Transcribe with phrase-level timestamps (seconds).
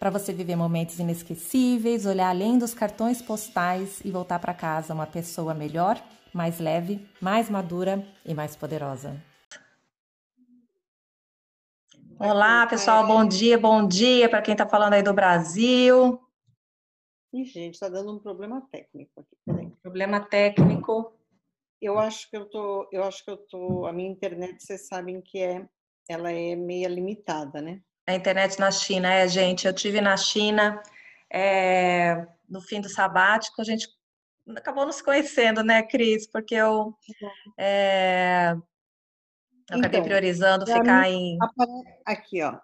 [0.00, 5.06] para você viver momentos inesquecíveis, olhar além dos cartões postais e voltar para casa uma
[5.06, 9.22] pessoa melhor, mais leve, mais madura e mais poderosa.
[12.18, 16.18] Olá, pessoal, bom dia, bom dia para quem está falando aí do Brasil.
[17.34, 19.36] Ih, gente, está dando um problema técnico aqui.
[19.44, 19.70] Peraí.
[19.82, 21.12] Problema técnico.
[21.78, 25.20] Eu acho que eu tô, eu acho que eu tô, a minha internet, vocês sabem
[25.20, 25.68] que é,
[26.08, 27.82] ela é meia limitada, né?
[28.06, 29.12] A internet na China.
[29.12, 30.82] É, gente, eu tive na China
[31.30, 33.88] é, no fim do sabático, a gente
[34.56, 36.26] acabou nos conhecendo, né, Cris?
[36.26, 36.92] Porque eu,
[37.56, 38.52] é,
[39.70, 41.38] eu acabei então, priorizando ficar em.
[42.04, 42.58] Aqui, ó.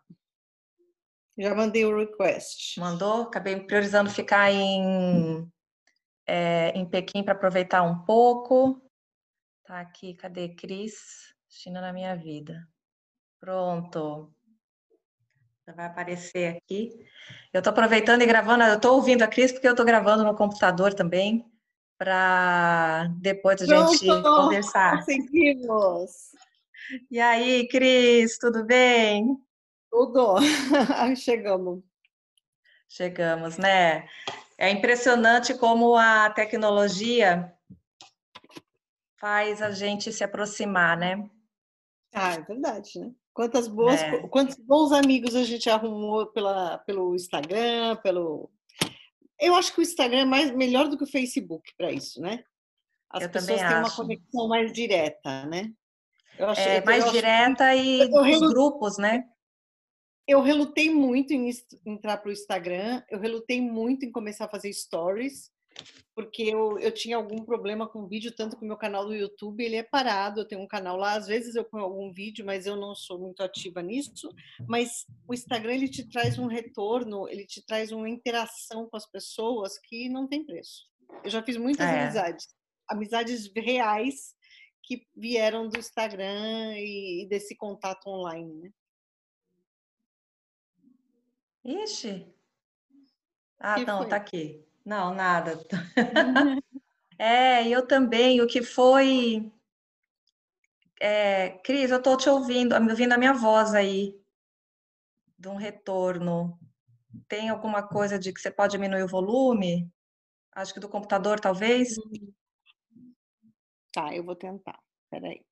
[1.38, 2.80] Já mandei o request.
[2.80, 3.22] Mandou?
[3.22, 5.46] Acabei priorizando ficar em,
[6.26, 8.82] é, em Pequim para aproveitar um pouco.
[9.64, 11.34] Tá aqui, cadê Cris?
[11.48, 12.66] China na minha vida.
[13.38, 14.34] Pronto
[15.74, 16.92] vai aparecer aqui.
[17.52, 20.36] Eu estou aproveitando e gravando, eu estou ouvindo a Cris porque eu estou gravando no
[20.36, 21.44] computador também,
[21.98, 24.98] para depois a Pronto, gente conversar.
[24.98, 26.10] Conseguimos!
[27.10, 29.36] E aí, Cris, tudo bem?
[29.90, 30.36] Tudo!
[31.16, 31.82] Chegamos.
[32.88, 34.06] Chegamos, né?
[34.56, 37.52] É impressionante como a tecnologia
[39.16, 41.28] faz a gente se aproximar, né?
[42.18, 43.12] Ah, é verdade, né?
[43.34, 44.26] Quantas boas, é.
[44.28, 48.50] quantos bons amigos a gente arrumou pela, pelo Instagram, pelo.
[49.38, 52.42] Eu acho que o Instagram é mais, melhor do que o Facebook para isso, né?
[53.10, 53.78] As eu pessoas têm acho.
[53.80, 55.70] uma conexão mais direta, né?
[56.38, 59.28] Eu acho, é, mais direta e os grupos, né?
[60.26, 61.50] Eu relutei muito em
[61.84, 65.52] entrar para o Instagram, eu relutei muito em começar a fazer stories,
[66.14, 69.14] porque eu, eu tinha algum problema com o vídeo, tanto que o meu canal do
[69.14, 72.44] YouTube ele é parado, eu tenho um canal lá, às vezes eu ponho algum vídeo,
[72.44, 74.34] mas eu não sou muito ativa nisso,
[74.66, 79.06] mas o Instagram ele te traz um retorno, ele te traz uma interação com as
[79.06, 80.88] pessoas que não tem preço.
[81.22, 82.02] Eu já fiz muitas é.
[82.02, 82.48] amizades,
[82.88, 84.34] amizades reais
[84.82, 88.72] que vieram do Instagram e, desse contato online, né?
[91.64, 92.32] Ixi!
[93.58, 94.08] Ah, que não, foi?
[94.08, 94.65] tá aqui.
[94.86, 95.58] Não, nada.
[97.18, 98.40] é, eu também.
[98.40, 99.50] O que foi.
[101.00, 104.16] É, Cris, eu estou te ouvindo, ouvindo a minha voz aí,
[105.36, 106.56] de um retorno.
[107.28, 109.92] Tem alguma coisa de que você pode diminuir o volume?
[110.52, 111.96] Acho que do computador, talvez.
[113.92, 114.80] Tá, eu vou tentar.
[115.10, 115.44] Peraí.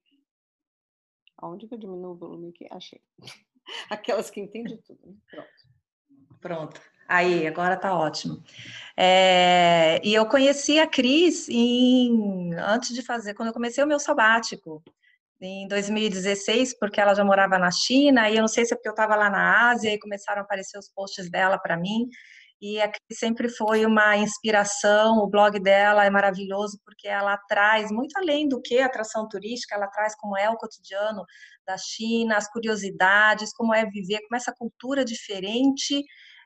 [1.42, 2.68] Onde que eu diminuo o volume aqui?
[2.70, 3.02] Achei.
[3.90, 5.00] Aquelas que entendem tudo.
[5.04, 5.16] Né?
[5.28, 6.38] Pronto.
[6.40, 6.93] Pronto.
[7.08, 8.42] Aí, agora tá ótimo.
[8.96, 13.98] É, e eu conheci a Cris em, antes de fazer, quando eu comecei o meu
[13.98, 14.82] sabático,
[15.40, 18.88] em 2016, porque ela já morava na China, e eu não sei se é porque
[18.88, 22.08] eu estava lá na Ásia e começaram a aparecer os posts dela para mim.
[22.60, 27.90] E a Cris sempre foi uma inspiração, o blog dela é maravilhoso porque ela traz,
[27.90, 31.24] muito além do que atração turística, ela traz como é o cotidiano
[31.66, 36.02] da China, as curiosidades, como é viver, como é essa cultura diferente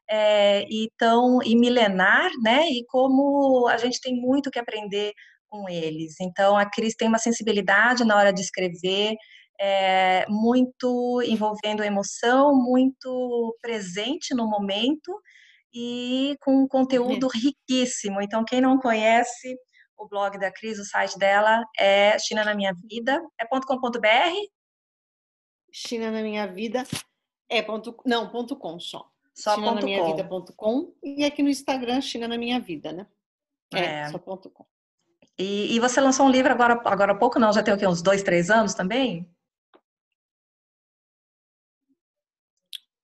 [0.09, 2.69] é, e tão e milenar, né?
[2.69, 5.13] E como a gente tem muito que aprender
[5.49, 6.17] com eles.
[6.21, 9.17] Então, a Cris tem uma sensibilidade na hora de escrever,
[9.61, 15.13] é, muito envolvendo emoção, muito presente no momento
[15.75, 18.21] e com um conteúdo riquíssimo.
[18.23, 19.57] Então, quem não conhece
[19.97, 24.09] o blog da Cris, o site dela é China na Minha Vida, é .com.br?
[25.73, 26.85] China na Minha Vida
[27.49, 29.11] é ponto, não, ponto .com só.
[29.38, 29.55] Só
[31.00, 33.06] e aqui no Instagram, China na minha vida, né?
[33.73, 34.08] É, é.
[34.08, 34.67] só ponto com.
[35.38, 37.52] E, e, você lançou um livro agora, agora há pouco, não?
[37.52, 37.87] Já tem o quê?
[37.87, 39.31] Uns dois, três anos também?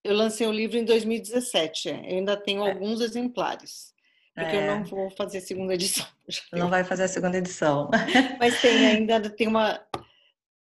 [0.03, 1.91] Eu lancei um livro em 2017.
[1.91, 2.13] É.
[2.13, 2.73] Eu ainda tenho é.
[2.73, 3.95] alguns exemplares.
[4.35, 4.69] Porque é.
[4.69, 6.05] eu não vou fazer a segunda edição.
[6.53, 7.89] Não vai fazer a segunda edição.
[8.41, 9.81] Mas tem ainda, tem uma.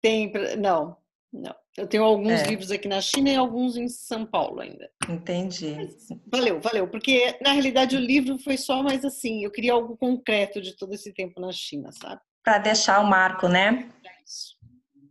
[0.02, 0.32] Tem.
[0.58, 0.98] Não,
[1.32, 1.56] não.
[1.80, 2.48] Eu tenho alguns é.
[2.48, 4.90] livros aqui na China e alguns em São Paulo ainda.
[5.08, 5.76] Entendi.
[5.76, 6.88] Mas valeu, valeu.
[6.88, 10.94] Porque, na realidade, o livro foi só mais assim, eu queria algo concreto de todo
[10.94, 12.20] esse tempo na China, sabe?
[12.44, 13.90] Para deixar o marco, né?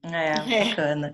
[0.04, 1.12] É, é, bacana.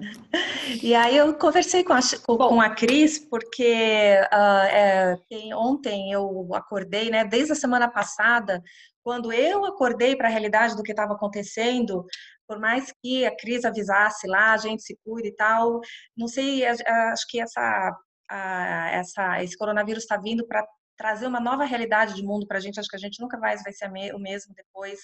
[0.82, 5.18] E aí eu conversei com a, com, com a Cris, porque uh, é,
[5.54, 8.62] ontem eu acordei, né, desde a semana passada,
[9.02, 12.06] quando eu acordei para a realidade do que estava acontecendo,
[12.46, 15.80] por mais que a Cris avisasse lá, a gente se cuida e tal,
[16.16, 17.96] não sei, acho que essa,
[18.92, 22.78] essa esse coronavírus está vindo para trazer uma nova realidade de mundo para a gente.
[22.78, 25.00] Acho que a gente nunca mais vai ser o mesmo depois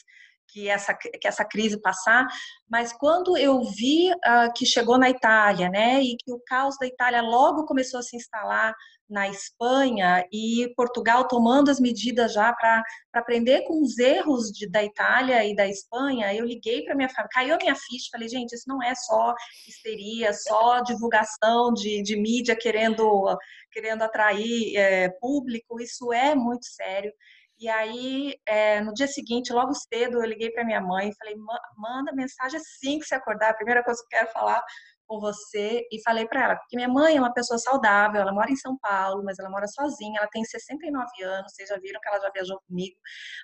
[0.52, 2.26] que essa, que essa crise passar,
[2.68, 6.86] mas quando eu vi uh, que chegou na Itália, né, e que o caos da
[6.86, 8.74] Itália logo começou a se instalar
[9.10, 14.84] na Espanha e Portugal tomando as medidas já para aprender com os erros de, da
[14.84, 18.52] Itália e da Espanha, eu liguei para minha família, caiu a minha ficha, falei, gente,
[18.54, 19.34] isso não é só
[19.68, 23.36] histeria, só divulgação de, de mídia querendo,
[23.72, 27.12] querendo atrair é, público, isso é muito sério.
[27.58, 31.34] E aí, é, no dia seguinte, logo cedo, eu liguei para minha mãe e falei:
[31.76, 33.50] manda mensagem assim que você acordar.
[33.50, 34.64] A primeira coisa que eu quero falar
[35.10, 35.82] com você.
[35.90, 38.78] E falei para ela: porque minha mãe é uma pessoa saudável, ela mora em São
[38.78, 42.30] Paulo, mas ela mora sozinha, ela tem 69 anos, vocês já viram que ela já
[42.30, 42.96] viajou comigo.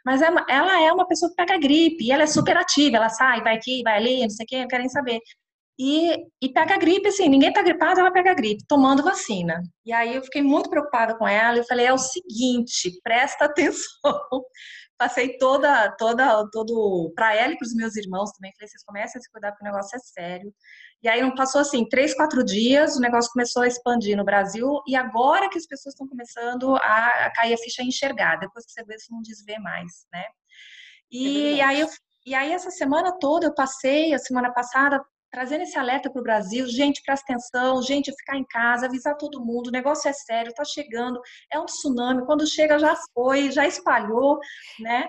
[0.04, 3.08] Mas é ela é uma pessoa que pega gripe, e ela é super ativa, ela
[3.08, 5.20] sai, vai aqui, vai ali, não sei o quê, não querem saber.
[5.78, 9.62] E, e pega gripe, assim, ninguém tá gripado, ela pega gripe, tomando vacina.
[9.84, 14.20] E aí eu fiquei muito preocupada com ela, e falei, é o seguinte, presta atenção.
[14.98, 19.18] Passei toda, toda, todo, para ela e para os meus irmãos também, falei, vocês comecem
[19.18, 20.54] a se cuidar porque o negócio é sério.
[21.02, 24.80] E aí não passou assim, três, quatro dias, o negócio começou a expandir no Brasil,
[24.86, 28.64] e agora que as pessoas estão começando a, a cair a ficha a enxergar, depois
[28.64, 30.24] que você vê, você não desvê mais, né?
[31.10, 31.88] E, é aí eu,
[32.24, 36.22] e aí essa semana toda eu passei, a semana passada, trazendo esse alerta para o
[36.22, 40.50] Brasil, gente, presta atenção, gente, ficar em casa, avisar todo mundo, o negócio é sério,
[40.50, 41.20] está chegando,
[41.52, 44.38] é um tsunami, quando chega já foi, já espalhou,
[44.80, 45.06] né?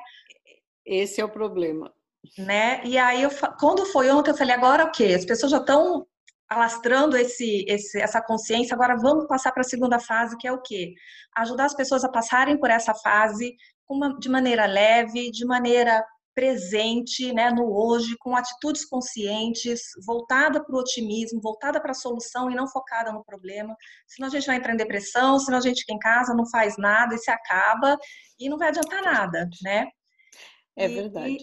[0.86, 1.94] Esse é o problema.
[2.38, 2.84] Né?
[2.84, 3.30] E aí, eu,
[3.60, 5.14] quando foi ontem, eu falei, agora o quê?
[5.16, 6.06] As pessoas já estão
[6.50, 10.62] alastrando esse, esse, essa consciência, agora vamos passar para a segunda fase, que é o
[10.62, 10.94] quê?
[11.38, 13.56] Ajudar as pessoas a passarem por essa fase
[13.90, 16.06] uma, de maneira leve, de maneira
[16.38, 22.51] presente né, no hoje, com atitudes conscientes, voltada para o otimismo, voltada para a solução
[22.51, 23.75] e não focada no problema.
[24.06, 26.78] Senão a gente vai entrar em depressão, senão a gente fica em casa, não faz
[26.78, 27.98] nada e se acaba
[28.39, 29.88] e não vai adiantar nada, né?
[30.78, 31.38] É verdade.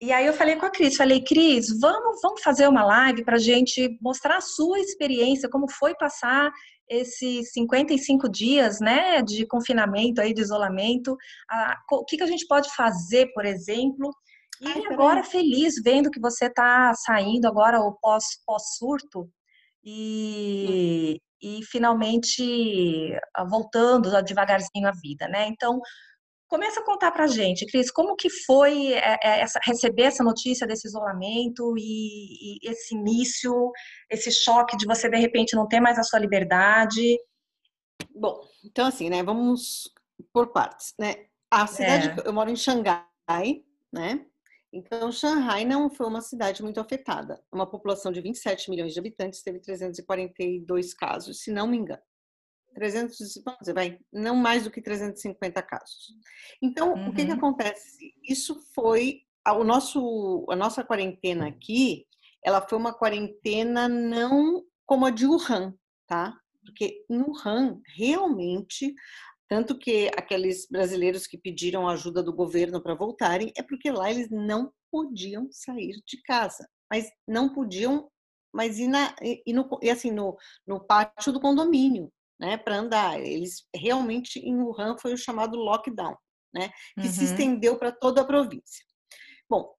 [0.00, 3.26] E, e aí eu falei com a Cris, falei, Cris, vamos, vamos fazer uma live
[3.26, 6.50] para a gente mostrar a sua experiência, como foi passar
[6.88, 11.14] esses 55 dias, né, de confinamento aí, de isolamento,
[11.50, 14.10] a, o que, que a gente pode fazer, por exemplo,
[14.60, 19.28] e Ai, agora feliz vendo que você está saindo agora o pós, pós-surto
[19.84, 25.46] e, e finalmente ah, voltando devagarzinho à vida, né?
[25.48, 25.80] Então,
[26.48, 30.66] começa a contar pra gente, Cris, como que foi é, é, essa, receber essa notícia
[30.66, 33.70] desse isolamento e, e, esse início,
[34.10, 37.18] esse choque de você de repente não ter mais a sua liberdade?
[38.14, 39.92] Bom, então assim, né, vamos
[40.32, 41.26] por partes, né?
[41.50, 42.28] A cidade, é.
[42.28, 43.04] eu moro em Xangai,
[43.92, 44.26] né?
[44.72, 47.42] Então, Xangai não foi uma cidade muito afetada.
[47.52, 52.02] Uma população de 27 milhões de habitantes teve 342 casos, se não me engano.
[52.74, 56.14] 300, vamos dizer, vai, não mais do que 350 casos.
[56.62, 57.08] Então, uhum.
[57.08, 57.38] o que, que uhum.
[57.38, 58.14] acontece?
[58.22, 62.06] Isso foi o nosso, a nossa quarentena aqui,
[62.44, 65.74] ela foi uma quarentena não como a de Wuhan,
[66.06, 66.38] tá?
[66.64, 68.94] Porque em Wuhan, realmente,
[69.48, 74.28] tanto que aqueles brasileiros que pediram ajuda do governo para voltarem é porque lá eles
[74.30, 78.10] não podiam sair de casa, mas não podiam,
[78.52, 80.36] mas ir, na, ir no, e assim no,
[80.66, 83.20] no pátio do condomínio, né, para andar.
[83.20, 86.16] Eles realmente em Wuhan foi o chamado lockdown,
[86.54, 87.12] né, que uhum.
[87.12, 88.84] se estendeu para toda a província.
[89.48, 89.74] Bom,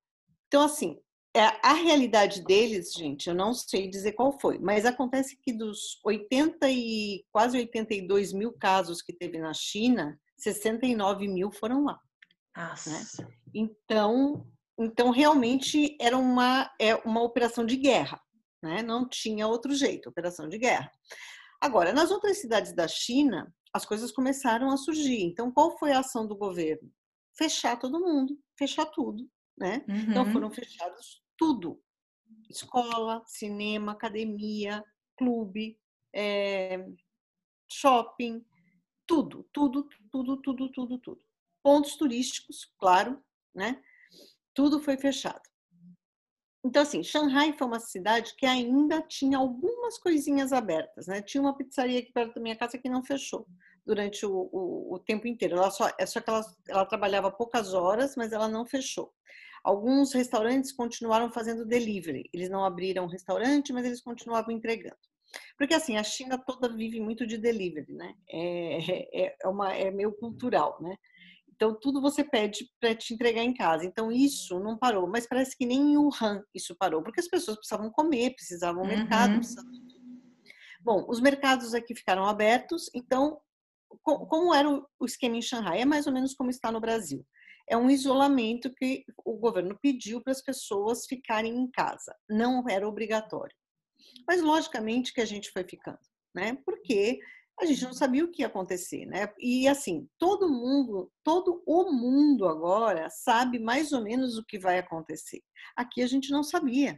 [0.48, 1.00] então assim
[1.38, 6.70] a realidade deles, gente, eu não sei dizer qual foi, mas acontece que dos 80
[6.70, 12.00] e quase 82 mil casos que teve na China, 69 mil foram lá.
[12.88, 13.06] Né?
[13.54, 18.20] Então, então realmente era uma é uma operação de guerra,
[18.62, 18.82] né?
[18.82, 20.92] Não tinha outro jeito, operação de guerra.
[21.62, 25.22] Agora, nas outras cidades da China, as coisas começaram a surgir.
[25.24, 26.90] Então, qual foi a ação do governo?
[27.38, 29.30] Fechar todo mundo, fechar tudo,
[29.60, 29.84] né?
[29.88, 30.10] Então, uhum.
[30.10, 31.82] Então foram fechados tudo:
[32.50, 34.84] escola, cinema, academia,
[35.18, 35.80] clube,
[36.14, 36.86] é,
[37.70, 38.44] shopping,
[39.06, 41.26] tudo, tudo, tudo, tudo, tudo, tudo.
[41.62, 43.22] Pontos turísticos, claro,
[43.54, 43.82] né?
[44.54, 45.42] Tudo foi fechado.
[46.64, 51.22] Então, assim, Xangai foi uma cidade que ainda tinha algumas coisinhas abertas, né?
[51.22, 53.48] Tinha uma pizzaria aqui perto da minha casa que não fechou
[53.86, 55.56] durante o, o, o tempo inteiro.
[55.56, 59.14] Ela só, é só que ela, ela trabalhava poucas horas, mas ela não fechou.
[59.64, 62.30] Alguns restaurantes continuaram fazendo delivery.
[62.34, 64.98] Eles não abriram restaurante, mas eles continuavam entregando.
[65.58, 68.14] Porque assim, a China toda vive muito de delivery, né?
[68.30, 70.96] É, é, é, uma, é meio cultural, né?
[71.60, 73.86] Então, tudo você pede para te entregar em casa.
[73.86, 75.06] Então, isso não parou.
[75.08, 78.88] Mas parece que nem em Wuhan isso parou, porque as pessoas precisavam comer, precisavam uhum.
[78.88, 79.36] mercado.
[79.36, 79.70] Precisavam...
[80.82, 82.90] Bom, os mercados aqui ficaram abertos.
[82.96, 83.42] Então,
[84.02, 85.82] como era o esquema em Xangai?
[85.82, 87.26] É mais ou menos como está no Brasil.
[87.70, 92.16] É um isolamento que o governo pediu para as pessoas ficarem em casa.
[92.28, 93.56] Não era obrigatório.
[94.28, 96.00] Mas, logicamente, que a gente foi ficando,
[96.36, 96.58] né?
[96.66, 97.20] Porque
[97.60, 99.32] a gente não sabia o que ia acontecer, né?
[99.38, 104.80] E assim, todo mundo, todo o mundo agora sabe mais ou menos o que vai
[104.80, 105.42] acontecer.
[105.76, 106.98] Aqui a gente não sabia,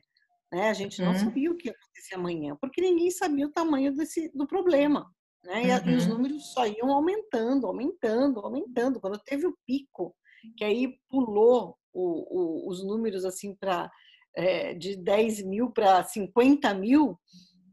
[0.51, 0.69] né?
[0.69, 1.19] A gente não uhum.
[1.19, 5.11] sabia o que ia acontecer amanhã, porque ninguém sabia o tamanho desse, do problema,
[5.43, 5.63] né?
[5.65, 5.93] E, uhum.
[5.93, 9.01] e os números só iam aumentando, aumentando, aumentando.
[9.01, 10.15] Quando teve o pico,
[10.57, 13.91] que aí pulou o, o, os números assim para
[14.35, 17.19] é, de 10 mil para 50 mil,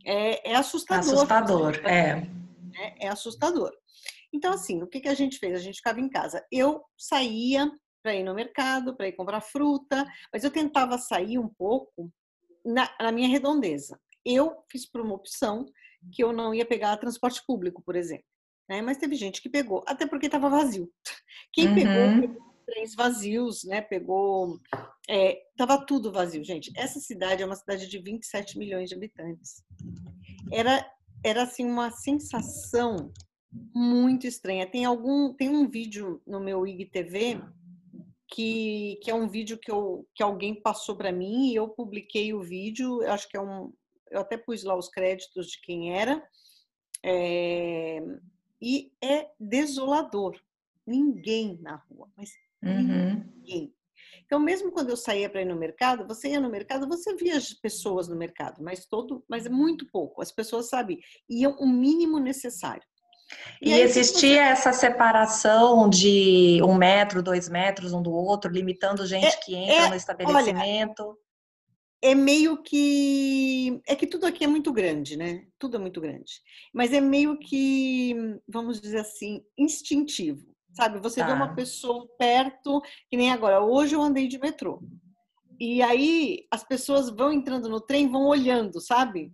[0.05, 1.15] é, é assustador.
[1.15, 2.39] Assustador, é
[2.79, 2.95] né?
[3.01, 3.73] É assustador.
[4.33, 5.55] Então, assim, o que, que a gente fez?
[5.55, 6.45] A gente ficava em casa.
[6.51, 7.71] Eu saía
[8.03, 12.11] para ir no mercado, para ir comprar fruta, mas eu tentava sair um pouco
[12.65, 13.99] na, na minha redondeza.
[14.25, 15.67] Eu fiz por uma opção
[16.13, 18.25] que eu não ia pegar transporte público, por exemplo.
[18.69, 18.83] Né?
[18.83, 20.91] Mas teve gente que pegou, até porque estava vazio.
[21.53, 21.75] Quem uhum.
[21.75, 23.81] pegou, pegou trens vazios, né?
[23.81, 24.61] Pegou.
[25.09, 26.71] É, tava tudo vazio, gente.
[26.77, 29.63] Essa cidade é uma cidade de 27 milhões de habitantes.
[30.53, 30.85] Era
[31.25, 33.13] era assim uma sensação
[33.75, 34.71] muito estranha.
[34.71, 37.41] Tem algum, tem um vídeo no meu IGTV
[38.29, 42.33] que, que é um vídeo que, eu, que alguém passou para mim e eu publiquei
[42.33, 43.03] o vídeo.
[43.03, 43.73] Eu acho que é um,
[44.11, 46.23] eu até pus lá os créditos de quem era.
[47.03, 48.01] É,
[48.61, 50.39] e é desolador.
[50.87, 52.31] Ninguém na rua, mas
[52.63, 53.29] uhum.
[54.29, 57.39] Então, mesmo quando eu saía para ir no mercado, você ia no mercado, você via
[57.39, 60.21] as pessoas no mercado, mas todo, mas é muito pouco.
[60.21, 60.99] As pessoas, sabe,
[61.29, 62.83] iam o mínimo necessário.
[63.63, 64.53] E, e existia você...
[64.53, 69.87] essa separação de um metro, dois metros um do outro, limitando gente é, que entra
[69.87, 71.03] é, no estabelecimento?
[71.03, 71.17] Olha,
[72.03, 73.81] é meio que.
[73.87, 75.47] É que tudo aqui é muito grande, né?
[75.59, 76.33] Tudo é muito grande.
[76.73, 78.15] Mas é meio que,
[78.47, 80.48] vamos dizer assim, instintivo
[80.79, 81.01] sabe?
[81.01, 81.27] Você tá.
[81.27, 81.55] vê uma tá.
[81.55, 82.81] pessoa perto,
[83.11, 83.61] que nem agora.
[83.61, 84.81] Hoje eu andei de metrô.
[85.59, 89.33] E aí as pessoas vão entrando no trem, vão olhando, sabe?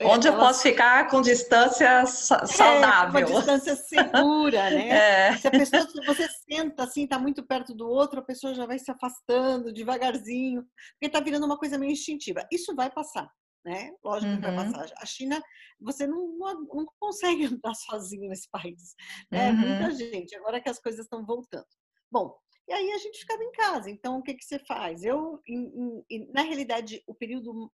[0.00, 0.40] É, Onde Elas...
[0.40, 3.20] eu posso ficar com distância saudável.
[3.20, 4.88] É, com distância segura, né?
[4.88, 5.36] É.
[5.36, 8.64] Se a pessoa, se você senta assim, está muito perto do outro, a pessoa já
[8.64, 12.46] vai se afastando devagarzinho, porque está virando uma coisa meio instintiva.
[12.50, 13.28] Isso vai passar
[13.64, 13.92] né?
[14.02, 14.72] Lógico que vai uhum.
[14.72, 14.92] passar.
[14.96, 15.42] A China,
[15.80, 18.94] você não, não, não, consegue andar sozinho nesse país,
[19.30, 19.50] né?
[19.50, 19.58] Uhum.
[19.58, 21.66] Muita gente, agora que as coisas estão voltando.
[22.10, 22.36] Bom,
[22.66, 23.90] e aí a gente ficava em casa.
[23.90, 25.02] Então, o que, que você faz?
[25.02, 27.72] Eu, em, em, na realidade, o período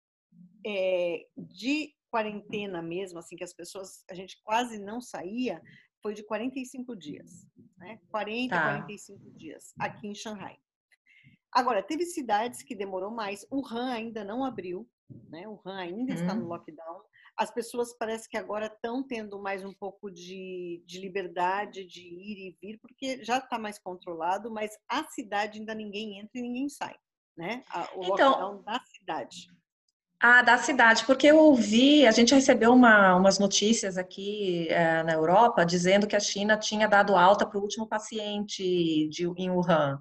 [0.67, 5.63] é, de quarentena mesmo, assim, que as pessoas, a gente quase não saía,
[6.03, 7.47] foi de 45 dias,
[7.77, 8.01] né?
[8.11, 8.63] 40, tá.
[8.79, 10.59] 45 dias aqui em Xangai.
[11.53, 13.47] Agora, teve cidades que demorou mais.
[13.51, 14.89] O Han ainda não abriu,
[15.29, 15.47] né?
[15.49, 16.49] O Han ainda está no uhum.
[16.49, 17.01] lockdown.
[17.37, 22.49] As pessoas parece que agora estão tendo mais um pouco de, de liberdade de ir
[22.49, 26.69] e vir, porque já está mais controlado, mas a cidade ainda ninguém entra e ninguém
[26.69, 26.95] sai,
[27.37, 27.63] né?
[27.95, 29.49] O então, lockdown da cidade.
[30.23, 35.15] Ah, da cidade, porque eu ouvi, a gente recebeu uma, umas notícias aqui é, na
[35.15, 39.99] Europa dizendo que a China tinha dado alta para o último paciente de, em Wuhan.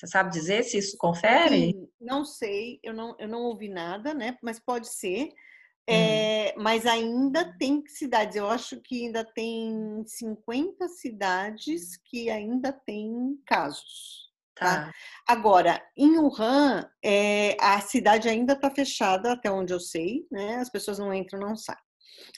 [0.00, 1.72] Você sabe dizer se isso confere?
[1.72, 4.38] Sim, não sei, eu não, eu não ouvi nada, né?
[4.42, 5.24] Mas pode ser.
[5.24, 5.92] Hum.
[5.92, 13.38] É, mas ainda tem cidades, eu acho que ainda tem 50 cidades que ainda tem
[13.44, 14.30] casos.
[14.54, 14.86] Tá?
[14.86, 14.92] tá?
[15.28, 20.56] Agora, em Wuhan, é, a cidade ainda está fechada, até onde eu sei, né?
[20.56, 21.78] As pessoas não entram, não saem.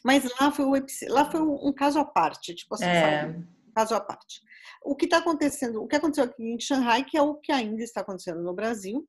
[0.05, 3.21] Mas lá foi, o, lá foi um caso à parte, tipo assim, é.
[3.21, 3.47] sabe?
[3.75, 4.41] Caso à parte
[4.85, 7.83] o que está acontecendo, o que aconteceu aqui em Xangai, que é o que ainda
[7.83, 9.09] está acontecendo no Brasil.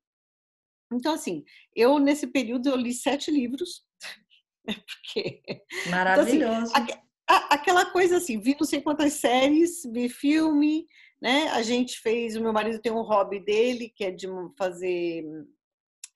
[0.92, 1.44] Então, assim,
[1.74, 3.84] eu nesse período eu li sete livros,
[4.66, 5.42] né, porque
[5.90, 6.72] maravilhoso.
[6.72, 6.92] Então, assim,
[7.26, 10.86] aquela coisa assim, vi não sei quantas séries, vi filme,
[11.20, 11.48] né?
[11.48, 14.26] A gente fez, o meu marido tem um hobby dele que é de
[14.58, 15.24] fazer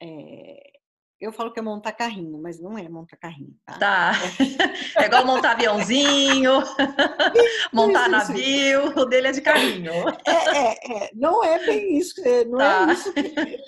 [0.01, 0.73] é,
[1.21, 3.79] eu falo que é montar carrinho, mas não é montar carrinho, tá?
[3.79, 4.13] Tá.
[4.97, 6.63] É igual montar aviãozinho,
[7.73, 9.01] montar isso, navio, isso.
[9.01, 9.93] o dele é de carrinho.
[10.25, 11.11] É, é, é.
[11.15, 12.89] não é bem isso, é, não é tá.
[12.89, 13.61] é isso que,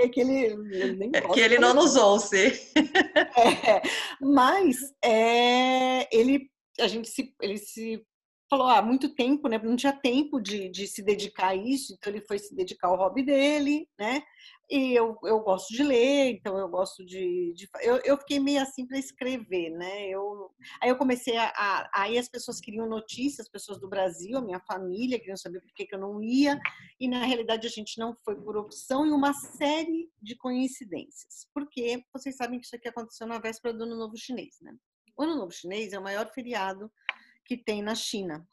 [0.00, 0.36] é que ele,
[0.70, 2.36] ele é que ele não nos ouça.
[2.36, 3.82] É,
[4.20, 8.02] mas é, ele, a gente se, ele se
[8.48, 9.58] falou, ah, muito tempo, né?
[9.58, 12.96] Não tinha tempo de, de se dedicar a isso, então ele foi se dedicar ao
[12.96, 14.22] hobby dele, né?
[14.70, 17.54] E eu, eu gosto de ler, então eu gosto de.
[17.54, 20.08] de eu, eu fiquei meio assim para escrever, né?
[20.08, 20.50] Eu,
[20.82, 21.90] aí eu comecei a, a.
[21.94, 25.72] Aí as pessoas queriam notícias, as pessoas do Brasil, a minha família, queriam saber por
[25.72, 26.58] que, que eu não ia,
[27.00, 31.46] e na realidade a gente não foi por opção e uma série de coincidências.
[31.54, 34.74] Porque vocês sabem que isso aqui aconteceu na véspera do Ano Novo Chinês, né?
[35.16, 36.90] O Ano Novo Chinês é o maior feriado
[37.48, 38.46] que tem na China.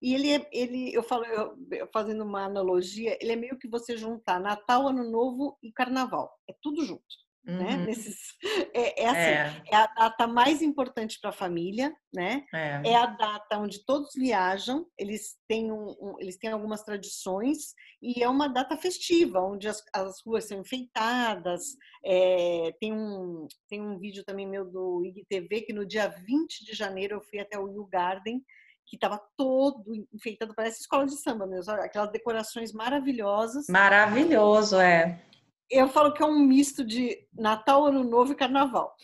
[0.00, 3.96] E ele, é, ele eu falo, eu, fazendo uma analogia, ele é meio que você
[3.96, 6.30] juntar Natal, Ano Novo e Carnaval.
[6.48, 7.21] É tudo junto.
[7.44, 7.76] Né?
[7.76, 7.84] Uhum.
[7.86, 8.36] Nesses,
[8.72, 9.62] é, é assim, é.
[9.72, 9.76] é.
[9.76, 12.44] a data mais importante para a família, né?
[12.54, 12.90] É.
[12.90, 12.94] é.
[12.94, 18.28] a data onde todos viajam, eles têm, um, um, eles têm algumas tradições e é
[18.28, 21.76] uma data festiva, onde as, as ruas são enfeitadas.
[22.04, 26.72] É, tem, um, tem um vídeo também meu do IGTV que no dia 20 de
[26.74, 28.40] janeiro eu fui até o Yu Garden
[28.86, 33.66] que estava todo enfeitado, parece escola de samba mesmo, aquelas decorações maravilhosas.
[33.68, 35.18] Maravilhoso, é.
[35.72, 38.94] Eu falo que é um misto de Natal, Ano Novo e Carnaval.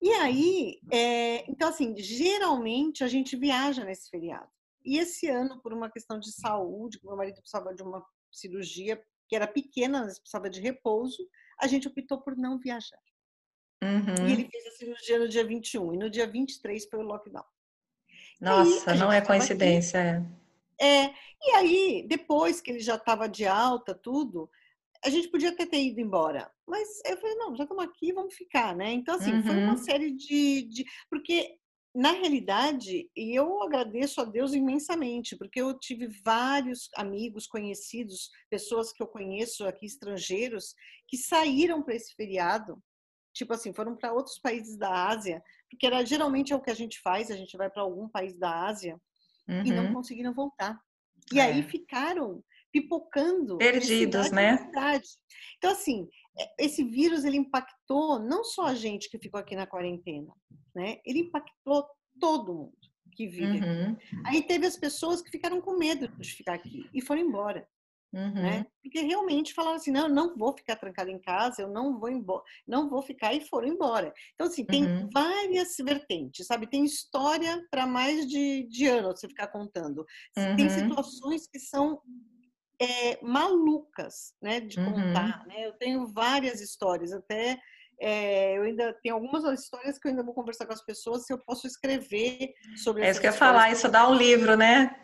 [0.00, 4.48] E aí, é, então assim, geralmente a gente viaja nesse feriado.
[4.82, 9.36] E esse ano, por uma questão de saúde, meu marido precisava de uma cirurgia que
[9.36, 11.28] era pequena, mas precisava de repouso,
[11.60, 13.00] a gente optou por não viajar.
[13.82, 14.28] Uhum.
[14.28, 17.44] E ele fez a cirurgia no dia 21, e no dia 23 foi o lockdown.
[18.40, 20.26] Nossa, não é coincidência.
[20.78, 21.04] É.
[21.04, 21.14] é.
[21.42, 24.48] E aí, depois que ele já estava de alta, tudo,
[25.06, 26.50] a gente podia até ter ido embora.
[26.66, 28.92] Mas eu falei, não, já estamos aqui, vamos ficar, né?
[28.92, 29.42] Então, assim, uhum.
[29.42, 29.78] foi uma uhum.
[29.78, 30.84] série de, de.
[31.08, 31.56] Porque,
[31.94, 38.92] na realidade, e eu agradeço a Deus imensamente, porque eu tive vários amigos, conhecidos, pessoas
[38.92, 40.74] que eu conheço aqui, estrangeiros,
[41.06, 42.82] que saíram para esse feriado
[43.32, 46.74] tipo assim, foram para outros países da Ásia, porque era geralmente é o que a
[46.74, 48.98] gente faz, a gente vai para algum país da Ásia
[49.46, 49.62] uhum.
[49.62, 49.92] e não uhum.
[49.92, 50.80] conseguiram voltar.
[51.30, 51.42] E é.
[51.42, 52.42] aí ficaram
[52.80, 54.70] pipocando perdidos, né?
[55.58, 59.66] Então assim, é, esse vírus ele impactou não só a gente que ficou aqui na
[59.66, 60.32] quarentena,
[60.74, 60.98] né?
[61.04, 61.86] Ele impactou
[62.20, 62.76] todo mundo
[63.12, 63.64] que vive.
[63.64, 63.96] Uhum.
[64.26, 67.66] Aí teve as pessoas que ficaram com medo de ficar aqui e foram embora.
[68.12, 68.24] Né?
[68.26, 68.34] Uhum.
[68.34, 68.66] Né?
[68.82, 72.08] Porque realmente falaram assim, não, eu não vou ficar trancada em casa, eu não vou
[72.08, 74.12] embora, não vou ficar e foram embora.
[74.34, 75.08] Então, assim, tem uhum.
[75.12, 76.66] várias vertentes, sabe?
[76.66, 80.06] Tem história para mais de, de ano você ficar contando.
[80.36, 80.56] Uhum.
[80.56, 82.00] Tem situações que são
[82.80, 84.92] é, malucas, né, de uhum.
[84.92, 85.66] contar, né?
[85.66, 87.58] Eu tenho várias histórias, até
[87.98, 91.32] é, eu ainda tenho algumas histórias que eu ainda vou conversar com as pessoas se
[91.32, 94.94] eu posso escrever sobre É isso que eu ia falar, isso dá um livro, né?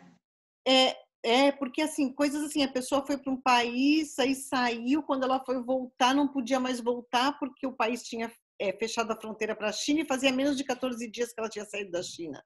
[0.67, 5.23] É, é, porque assim, coisas assim, a pessoa foi para um país, aí saiu, quando
[5.23, 9.55] ela foi voltar, não podia mais voltar porque o país tinha é, fechado a fronteira
[9.55, 12.43] para a China e fazia menos de 14 dias que ela tinha saído da China.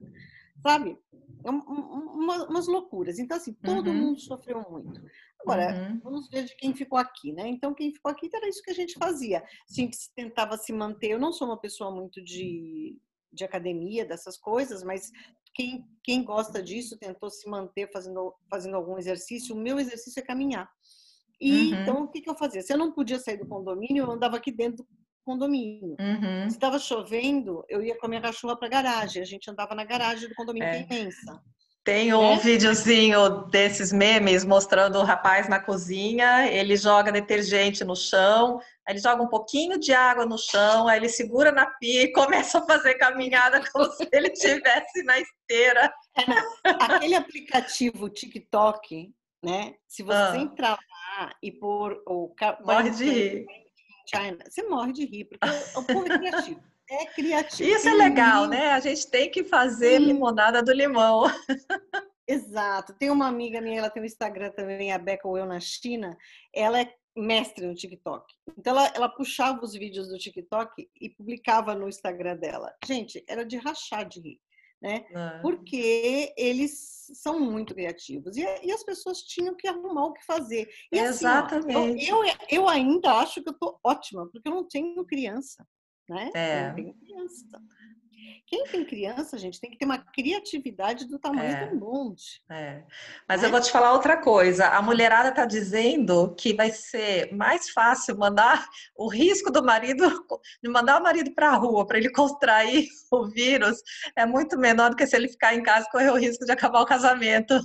[0.61, 0.97] Sabe?
[1.45, 3.19] É uma, umas loucuras.
[3.19, 3.95] Então, assim, todo uhum.
[3.95, 5.01] mundo sofreu muito.
[5.39, 5.99] Agora, uhum.
[6.03, 7.47] vamos ver de quem ficou aqui, né?
[7.47, 9.39] Então, quem ficou aqui era isso que a gente fazia.
[9.39, 11.11] A gente tentava se manter.
[11.11, 12.97] Eu não sou uma pessoa muito de,
[13.31, 15.11] de academia, dessas coisas, mas
[15.53, 19.55] quem, quem gosta disso tentou se manter fazendo, fazendo algum exercício.
[19.55, 20.69] O meu exercício é caminhar.
[21.39, 21.81] E uhum.
[21.81, 22.61] então, o que, que eu fazia?
[22.61, 24.85] Se eu não podia sair do condomínio, eu andava aqui dentro
[25.27, 25.97] condomínio.
[25.99, 26.49] Uhum.
[26.49, 29.21] Se estava chovendo, eu ia com a minha cachorra para a garagem.
[29.21, 30.83] A gente andava na garagem do condomínio, é.
[30.83, 31.43] que é imensa.
[31.83, 32.37] Tem um é?
[32.37, 38.99] videozinho desses memes mostrando o rapaz na cozinha, ele joga detergente no chão, aí ele
[38.99, 42.65] joga um pouquinho de água no chão, aí ele segura na pia e começa a
[42.65, 45.93] fazer caminhada como se ele estivesse na esteira.
[46.17, 49.73] É, aquele aplicativo TikTok, né?
[49.87, 50.37] Se você ah.
[50.37, 52.33] entrar lá e pôr o
[52.65, 53.45] morre de rir.
[54.07, 56.63] China, você morre de rir, porque o povo é criativo.
[56.89, 57.69] É criativo.
[57.69, 58.69] Isso é legal, né?
[58.71, 60.05] A gente tem que fazer Sim.
[60.05, 61.23] limonada do limão.
[62.25, 62.93] Exato.
[62.93, 66.17] Tem uma amiga minha, ela tem um Instagram também, a Becca Eu na China.
[66.55, 68.33] Ela é mestre no TikTok.
[68.57, 72.73] Então ela, ela puxava os vídeos do TikTok e publicava no Instagram dela.
[72.85, 74.39] Gente, era de rachar de rir.
[74.81, 75.05] Né?
[75.11, 75.39] É.
[75.41, 80.69] Porque eles são muito criativos e, e, as pessoas tinham que arrumar o que fazer.
[80.91, 82.03] E, Exatamente.
[82.03, 85.03] Assim, ó, eu, eu, eu, ainda acho que eu tô ótima, porque eu não tenho
[85.05, 85.65] criança
[86.09, 86.31] né?
[86.33, 86.73] É.
[86.73, 87.61] Quem tem criança.
[88.47, 91.67] Quem tem criança, gente, tem que ter uma criatividade do tamanho é.
[91.67, 92.41] do monte.
[92.49, 92.83] É.
[93.27, 93.47] Mas né?
[93.47, 94.67] eu vou te falar outra coisa.
[94.67, 100.25] A mulherada está dizendo que vai ser mais fácil mandar o risco do marido,
[100.63, 103.77] de mandar o marido para a rua para ele contrair o vírus,
[104.15, 106.51] é muito menor do que se ele ficar em casa e correr o risco de
[106.51, 107.59] acabar o casamento.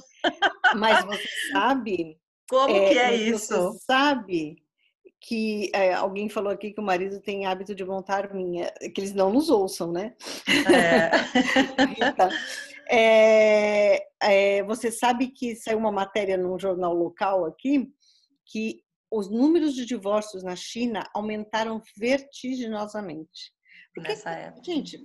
[0.76, 2.18] Mas você sabe.
[2.48, 3.54] Como é, que é isso?
[3.54, 4.61] Você sabe
[5.22, 9.14] que é, alguém falou aqui que o marido tem hábito de montar minha, que eles
[9.14, 10.14] não nos ouçam, né?
[10.68, 11.10] É.
[12.90, 17.88] é, é, você sabe que saiu uma matéria num jornal local aqui
[18.44, 23.52] que os números de divórcios na China aumentaram vertiginosamente.
[23.94, 24.64] Porque, Nessa época.
[24.64, 24.98] gente,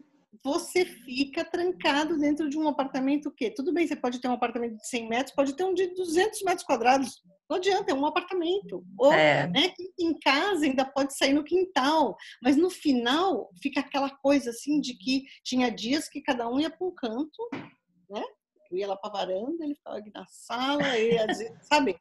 [0.43, 4.77] você fica trancado dentro de um apartamento que tudo bem, você pode ter um apartamento
[4.77, 8.83] de 100 metros, pode ter um de 200 metros quadrados, não adianta, é um apartamento.
[8.97, 9.47] Ou, é.
[9.47, 14.79] né, em casa ainda pode sair no quintal, mas no final fica aquela coisa assim
[14.79, 17.49] de que tinha dias que cada um ia para um canto,
[18.10, 18.23] né?
[18.69, 21.17] Eu ia lá para a varanda, ele ficava aqui na sala, e,
[21.63, 21.97] sabe?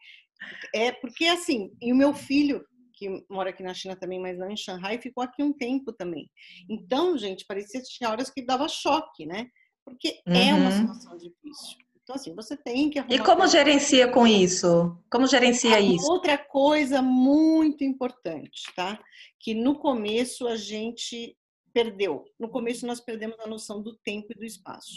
[0.74, 2.64] É porque assim, e o meu filho
[2.96, 6.30] que mora aqui na China também, mas não em Xangai, ficou aqui um tempo também.
[6.68, 9.50] Então, gente, parecia que tinha horas que dava choque, né?
[9.84, 10.34] Porque uhum.
[10.34, 10.94] é uma uhum.
[10.94, 11.85] situação difícil.
[12.06, 14.96] Então, assim, você tem que E como gerencia com isso?
[15.10, 16.08] Como gerencia isso?
[16.08, 18.96] Outra coisa muito importante, tá?
[19.40, 21.36] Que no começo a gente
[21.74, 22.24] perdeu.
[22.38, 24.94] No começo nós perdemos a noção do tempo e do espaço.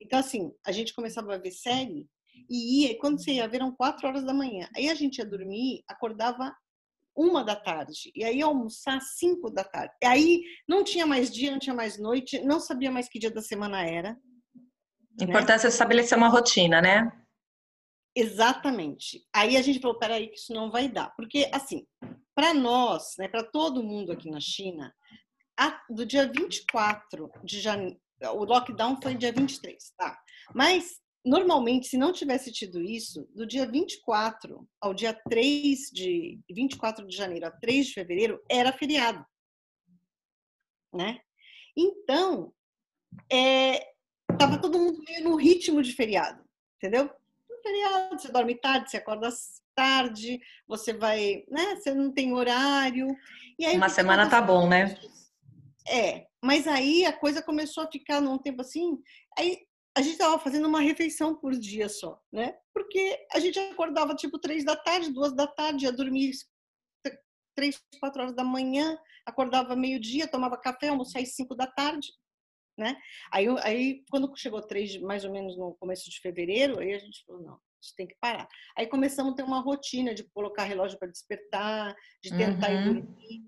[0.00, 2.06] Então, assim, a gente começava a ver série
[2.48, 4.68] e ia, quando você ia ver, eram quatro horas da manhã.
[4.76, 6.54] Aí a gente ia dormir, acordava
[7.16, 9.92] uma da tarde, e aí almoçar cinco da tarde.
[10.00, 13.32] E aí não tinha mais dia, não tinha mais noite, não sabia mais que dia
[13.32, 14.16] da semana era.
[15.20, 15.72] A importância né?
[15.72, 17.10] é estabelecer uma rotina, né?
[18.14, 19.24] Exatamente.
[19.34, 21.10] Aí a gente falou, peraí, que isso não vai dar.
[21.16, 21.86] Porque, assim,
[22.34, 24.94] para nós, né, para todo mundo aqui na China,
[25.58, 27.98] a, do dia 24 de janeiro,
[28.34, 30.18] o lockdown foi dia 23, tá?
[30.54, 37.06] Mas normalmente, se não tivesse tido isso, do dia 24 ao dia 3 de 24
[37.06, 39.24] de janeiro a 3 de fevereiro era feriado,
[40.92, 41.20] né?
[41.76, 42.52] Então,
[43.30, 43.91] é,
[44.42, 46.42] tava todo mundo meio no ritmo de feriado,
[46.76, 47.04] entendeu?
[47.48, 49.28] No feriado, você dorme tarde, você acorda
[49.74, 51.76] tarde, você vai, né?
[51.76, 53.16] Você não tem horário.
[53.58, 54.96] E aí, Uma semana tá bom, né?
[55.88, 58.98] É, mas aí a coisa começou a ficar num tempo assim,
[59.38, 59.60] aí
[59.96, 62.56] a gente estava fazendo uma refeição por dia só, né?
[62.72, 66.32] Porque a gente acordava tipo três da tarde, duas da tarde, ia dormir
[67.54, 72.08] três, quatro horas da manhã, acordava meio-dia, tomava café, almoçava às cinco da tarde,
[72.76, 72.96] né?
[73.30, 77.24] Aí, aí quando chegou três, mais ou menos no começo de fevereiro, aí a gente
[77.26, 78.48] falou, não, a gente tem que parar.
[78.76, 82.80] Aí começamos a ter uma rotina de colocar relógio para despertar, de tentar uhum.
[82.80, 83.42] ir dormir,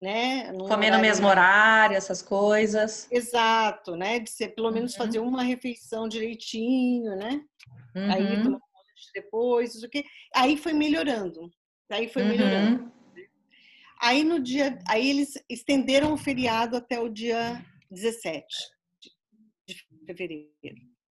[0.00, 0.52] né?
[0.68, 3.08] Comer no mesmo horário, essas coisas.
[3.10, 4.18] Exato, né?
[4.20, 4.98] De ser, pelo menos uhum.
[4.98, 7.40] fazer uma refeição direitinho, né?
[7.94, 8.12] Uhum.
[8.12, 8.58] Aí tomar
[9.14, 10.04] depois, isso aqui.
[10.34, 11.50] Aí foi melhorando.
[11.90, 12.28] Aí foi uhum.
[12.28, 12.92] melhorando.
[14.00, 18.46] Aí no dia, aí eles estenderam o feriado até o dia 17
[19.66, 19.74] de
[20.06, 20.48] fevereiro.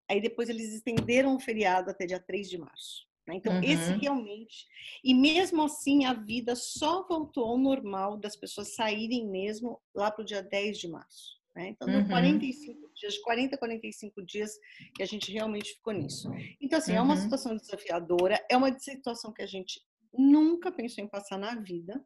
[0.09, 3.07] Aí depois eles estenderam o feriado até dia 3 de março.
[3.27, 3.35] Né?
[3.37, 3.62] Então, uhum.
[3.62, 4.67] esse realmente.
[5.03, 10.23] E mesmo assim, a vida só voltou ao normal das pessoas saírem mesmo lá para
[10.23, 11.37] o dia 10 de março.
[11.55, 11.69] Né?
[11.71, 12.07] Então, uhum.
[12.07, 14.53] 45 dias, 40, 45 dias
[14.95, 16.31] que a gente realmente ficou nisso.
[16.61, 16.99] Então, assim, uhum.
[16.99, 17.21] é uma uhum.
[17.21, 19.81] situação desafiadora, é uma situação que a gente
[20.12, 22.05] nunca pensou em passar na vida.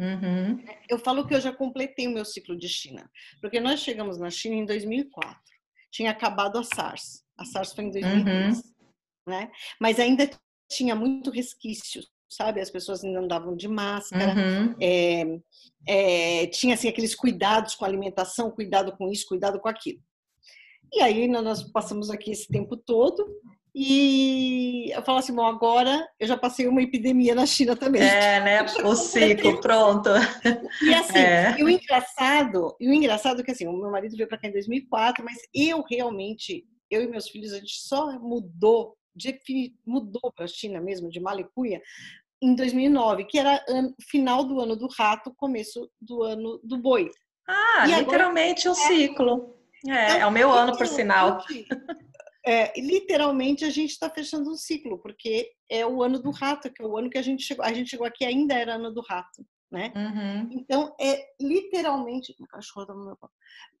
[0.00, 0.64] Uhum.
[0.88, 3.10] Eu falo que eu já completei o meu ciclo de China,
[3.40, 5.38] porque nós chegamos na China em 2004.
[5.90, 7.22] Tinha acabado a SARS.
[7.36, 8.56] A SARS foi em 2010.
[8.56, 8.62] Uhum.
[9.26, 9.50] Né?
[9.78, 10.28] Mas ainda
[10.70, 12.60] tinha muito resquício, sabe?
[12.60, 14.74] As pessoas ainda andavam de máscara, uhum.
[14.80, 15.40] é,
[15.86, 20.00] é, tinha assim, aqueles cuidados com a alimentação, cuidado com isso, cuidado com aquilo.
[20.92, 23.28] E aí nós passamos aqui esse tempo todo
[23.74, 28.02] e eu falo assim, bom, agora eu já passei uma epidemia na China também.
[28.02, 28.62] É, né?
[28.84, 30.10] O ciclo, pronto.
[30.82, 31.56] E assim, é.
[31.58, 34.48] e o engraçado, e o engraçado é que assim, o meu marido veio para cá
[34.48, 38.96] em 2004, mas eu realmente, eu e meus filhos, a gente só mudou
[39.84, 41.82] mudou para a China mesmo, de Malicuia,
[42.42, 43.62] em 2009, que era
[44.08, 47.10] final do ano do rato, começo do ano do boi.
[47.46, 49.56] Ah, e literalmente o um é, ciclo.
[49.86, 51.44] É, é o meu ano, por sinal.
[52.46, 56.82] É, literalmente a gente está fechando um ciclo, porque é o ano do rato, que
[56.82, 57.64] é o ano que a gente chegou.
[57.64, 59.92] A gente chegou aqui ainda era ano do rato, né?
[59.94, 60.48] Uhum.
[60.52, 62.34] Então é literalmente,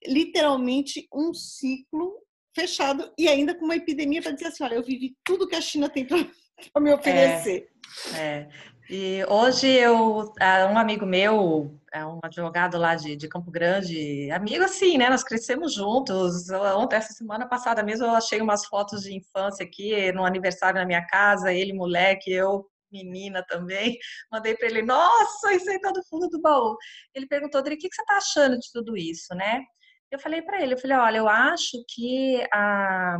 [0.06, 2.18] literalmente um ciclo
[2.54, 5.60] fechado e ainda com uma epidemia para dizer assim, olha, eu vivi tudo que a
[5.60, 6.18] China tem para
[6.80, 7.68] me oferecer.
[8.16, 8.48] É, é.
[8.88, 10.32] E hoje eu,
[10.72, 15.08] um amigo meu, é um advogado lá de, de Campo Grande, amigo assim, né?
[15.08, 16.50] Nós crescemos juntos.
[16.50, 20.86] Ontem, essa semana passada mesmo, eu achei umas fotos de infância aqui, no aniversário na
[20.86, 23.96] minha casa, ele moleque, eu menina também.
[24.32, 26.76] Mandei para ele, nossa, isso aí tá do fundo do baú.
[27.14, 29.62] Ele perguntou, Adri, o que, que você tá achando de tudo isso, né?
[30.10, 33.18] Eu falei para ele, eu falei, olha, eu acho que a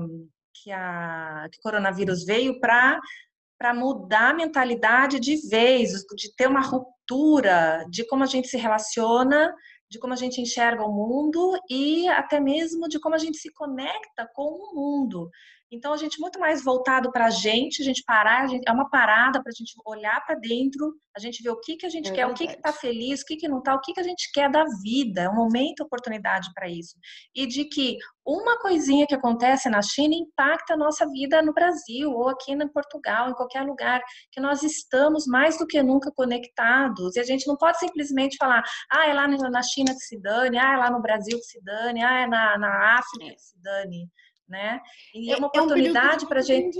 [0.63, 2.99] que a que o coronavírus veio para
[3.61, 8.57] para mudar a mentalidade de vez, de ter uma ruptura de como a gente se
[8.57, 9.55] relaciona,
[9.91, 13.53] de como a gente enxerga o mundo e até mesmo de como a gente se
[13.53, 15.29] conecta com o mundo.
[15.73, 18.73] Então, a gente muito mais voltado para a gente, a gente parar, a gente, é
[18.73, 21.89] uma parada para a gente olhar para dentro, a gente ver o que, que a
[21.89, 22.45] gente é quer, verdade.
[22.45, 24.51] o que está feliz, o que, que não está, o que, que a gente quer
[24.51, 25.23] da vida.
[25.23, 26.97] É um momento, oportunidade para isso.
[27.35, 32.11] E de que uma coisinha que acontece na China impacta a nossa vida no Brasil,
[32.11, 34.01] ou aqui em Portugal, em qualquer lugar,
[34.33, 37.17] que nós estamos mais do que nunca conectados.
[37.17, 40.59] E a gente não pode simplesmente falar, ah, é lá na China que se dane,
[40.59, 43.61] ah, é lá no Brasil que se dane, ah, é na, na África que se
[43.63, 44.09] dane
[44.51, 44.81] né?
[45.15, 46.79] E é, é uma oportunidade é um para a gente.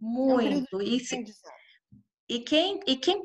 [0.00, 0.76] Muito.
[0.76, 1.00] É um e,
[2.28, 3.22] e quem, e quem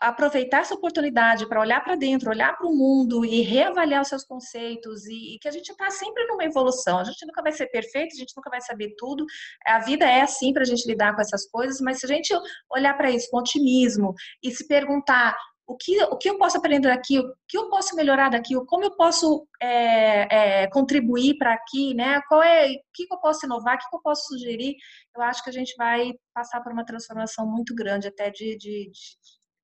[0.00, 4.24] aproveitar essa oportunidade para olhar para dentro, olhar para o mundo e reavaliar os seus
[4.24, 6.98] conceitos e, e que a gente está sempre numa evolução.
[6.98, 9.24] A gente nunca vai ser perfeito, a gente nunca vai saber tudo.
[9.64, 12.34] A vida é assim para a gente lidar com essas coisas, mas se a gente
[12.70, 16.88] olhar para isso com otimismo e se perguntar o que, o que eu posso aprender
[16.88, 21.94] daqui, o que eu posso melhorar daqui, como eu posso é, é, contribuir para aqui,
[21.94, 22.20] né?
[22.28, 24.76] Qual é, o que eu posso inovar, o que eu posso sugerir?
[25.16, 28.90] Eu acho que a gente vai passar por uma transformação muito grande, até de, de,
[28.90, 29.16] de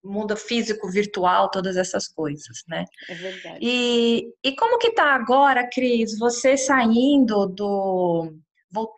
[0.02, 2.84] mundo físico, virtual, todas essas coisas, né?
[3.08, 3.58] É verdade.
[3.60, 8.32] E, e como que tá agora, Cris, você saindo do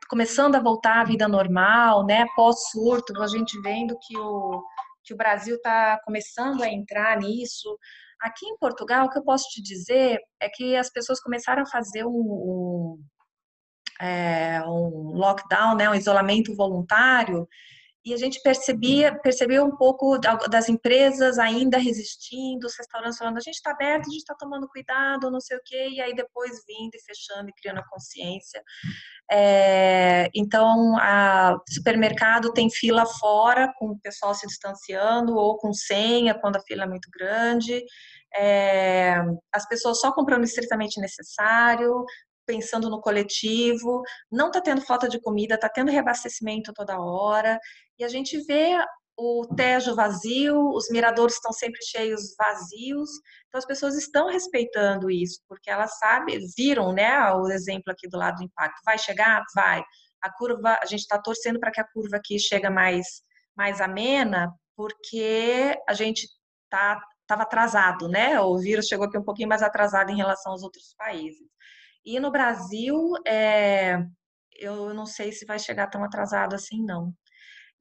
[0.08, 2.26] começando a voltar à vida normal, né?
[2.36, 4.62] Pós surto, a gente vendo que o
[5.04, 7.78] que o Brasil está começando a entrar nisso.
[8.20, 11.66] Aqui em Portugal, o que eu posso te dizer é que as pessoas começaram a
[11.66, 13.04] fazer um, um,
[14.00, 17.48] é, um lockdown, né, um isolamento voluntário,
[18.04, 20.18] e a gente percebia, percebeu um pouco
[20.50, 24.68] das empresas ainda resistindo, os restaurantes falando, a gente está aberto, a gente está tomando
[24.68, 28.62] cuidado, não sei o quê, e aí depois vindo e fechando e criando a consciência.
[29.30, 36.34] É, então, o supermercado tem fila fora, com o pessoal se distanciando, ou com senha,
[36.34, 37.84] quando a fila é muito grande.
[38.34, 39.14] É,
[39.52, 42.04] as pessoas só comprando estritamente necessário,
[42.46, 47.58] pensando no coletivo, não está tendo falta de comida, está tendo reabastecimento toda hora,
[47.98, 48.76] e a gente vê
[49.16, 53.10] o Tejo vazio, os miradores estão sempre cheios vazios,
[53.46, 58.16] então as pessoas estão respeitando isso, porque elas sabem, viram, né, o exemplo aqui do
[58.18, 59.42] lado do impacto, vai chegar?
[59.54, 59.82] Vai.
[60.22, 63.06] A curva, a gente está torcendo para que a curva aqui chegue mais,
[63.56, 66.26] mais amena, porque a gente
[66.70, 68.40] tá estava atrasado, né?
[68.40, 71.48] O vírus chegou aqui um pouquinho mais atrasado em relação aos outros países.
[72.04, 73.98] E no Brasil, é,
[74.58, 77.14] eu não sei se vai chegar tão atrasado assim, não.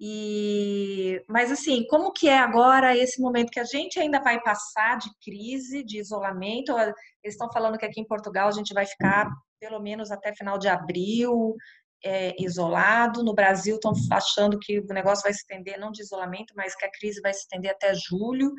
[0.04, 4.98] E, mas assim, como que é agora esse momento que a gente ainda vai passar
[4.98, 6.72] de crise, de isolamento?
[6.76, 6.96] Eles
[7.36, 10.68] estão falando que aqui em Portugal a gente vai ficar pelo menos até final de
[10.68, 11.56] abril
[12.04, 13.24] é, isolado.
[13.24, 16.84] No Brasil estão achando que o negócio vai se estender, não de isolamento, mas que
[16.84, 18.52] a crise vai se estender até julho.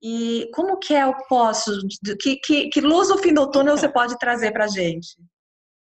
[0.00, 1.64] E como que é o pós?
[2.20, 5.16] Que, que, que luz no fim do túnel você pode trazer para a gente?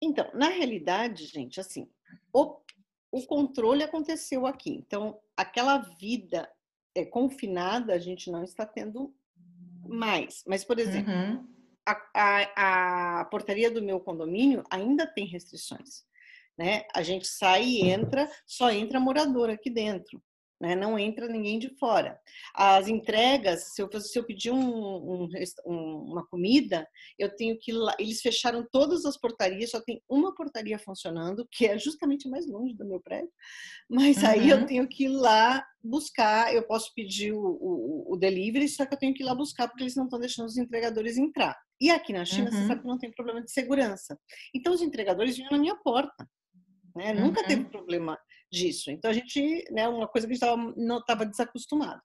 [0.01, 1.89] Então, na realidade, gente, assim,
[2.31, 2.61] o
[3.11, 4.71] o controle aconteceu aqui.
[4.71, 6.49] Então, aquela vida
[6.95, 9.13] é, confinada a gente não está tendo
[9.87, 10.43] mais.
[10.45, 11.47] Mas, por exemplo, uhum.
[11.85, 16.05] a, a, a, portaria do meu condomínio ainda tem restrições.
[16.57, 16.83] Né?
[16.93, 20.21] A gente sai e entra, só entra morador aqui dentro
[20.59, 20.75] né?
[20.75, 22.19] não entra ninguém de fora.
[22.53, 25.29] As entregas, se eu, se eu pedir um, um,
[25.65, 27.95] uma comida, eu tenho que ir lá.
[27.99, 32.75] Eles fecharam todas as portarias, só tem uma portaria funcionando, que é justamente mais longe
[32.75, 33.31] do meu prédio,
[33.89, 34.29] mas uhum.
[34.29, 34.65] aí eu uhum.
[34.65, 36.53] tenho que ir lá buscar.
[36.53, 39.67] Eu posso pedir o, o, o, delivery, só que eu tenho que ir lá buscar,
[39.67, 41.55] porque eles não estão deixando os entregadores entrar.
[41.79, 42.57] E aqui na China, uhum.
[42.57, 44.19] você sabe que não tem problema de segurança.
[44.53, 46.27] Então, os entregadores vinham na minha porta.
[46.95, 47.13] Né?
[47.13, 47.27] Uhum.
[47.27, 47.69] Nunca teve uhum.
[47.69, 48.17] problema
[48.51, 48.91] disso.
[48.91, 52.01] Então a gente, né, uma coisa que a gente tava, não estava desacostumado.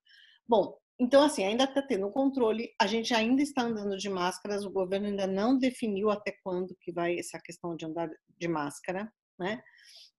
[0.48, 4.70] Bom, então assim, ainda está tendo controle, a gente ainda está andando de máscaras, o
[4.70, 9.62] governo ainda não definiu até quando que vai essa questão de andar de máscara, né?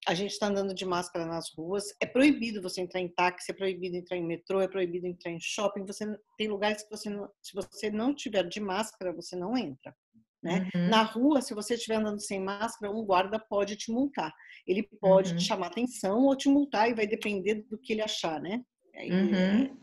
[0.05, 1.86] A gente está andando de máscara nas ruas.
[2.01, 5.39] É proibido você entrar em táxi, é proibido entrar em metrô, é proibido entrar em
[5.39, 5.86] shopping.
[5.86, 6.05] Você
[6.38, 9.95] tem lugares que você não, se você não tiver de máscara, você não entra.
[10.43, 10.69] Né?
[10.75, 10.89] Uhum.
[10.89, 14.34] Na rua, se você estiver andando sem máscara, um guarda pode te multar.
[14.67, 15.38] Ele pode uhum.
[15.38, 18.62] te chamar atenção ou te multar e vai depender do que ele achar, né?
[18.95, 19.77] Uhum.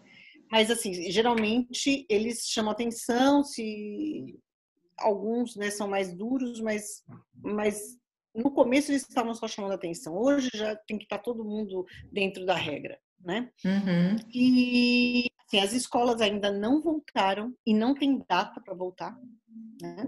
[0.50, 4.38] Mas assim, geralmente eles chamam atenção se
[4.98, 7.02] alguns né, são mais duros, mas,
[7.42, 7.96] mas
[8.34, 10.14] no começo eles estavam só chamando atenção.
[10.14, 13.50] Hoje já tem que estar todo mundo dentro da regra, né?
[13.64, 14.16] Uhum.
[14.32, 19.16] E assim, as escolas ainda não voltaram e não tem data para voltar,
[19.80, 20.04] né?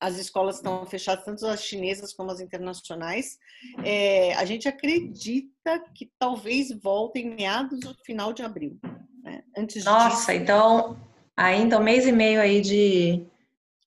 [0.00, 3.38] As escolas estão fechadas, tanto as chinesas como as internacionais.
[3.84, 8.78] É, a gente acredita que talvez voltem meados do final de abril.
[9.22, 9.42] Né?
[9.56, 10.96] Antes Nossa, disso, então
[11.36, 13.26] ainda um mês e meio aí de.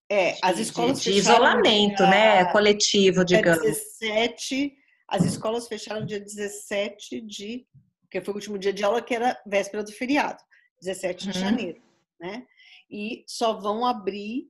[0.10, 2.44] É, as escolas de, de isolamento, né?
[2.52, 3.62] Coletivo, digamos.
[3.62, 4.76] 17
[5.08, 7.66] As escolas fecharam dia 17 de,
[8.10, 10.44] que foi o último dia de aula, que era véspera do feriado,
[10.82, 11.46] 17 de uhum.
[11.46, 11.82] janeiro,
[12.20, 12.46] né?
[12.90, 14.50] E só vão abrir,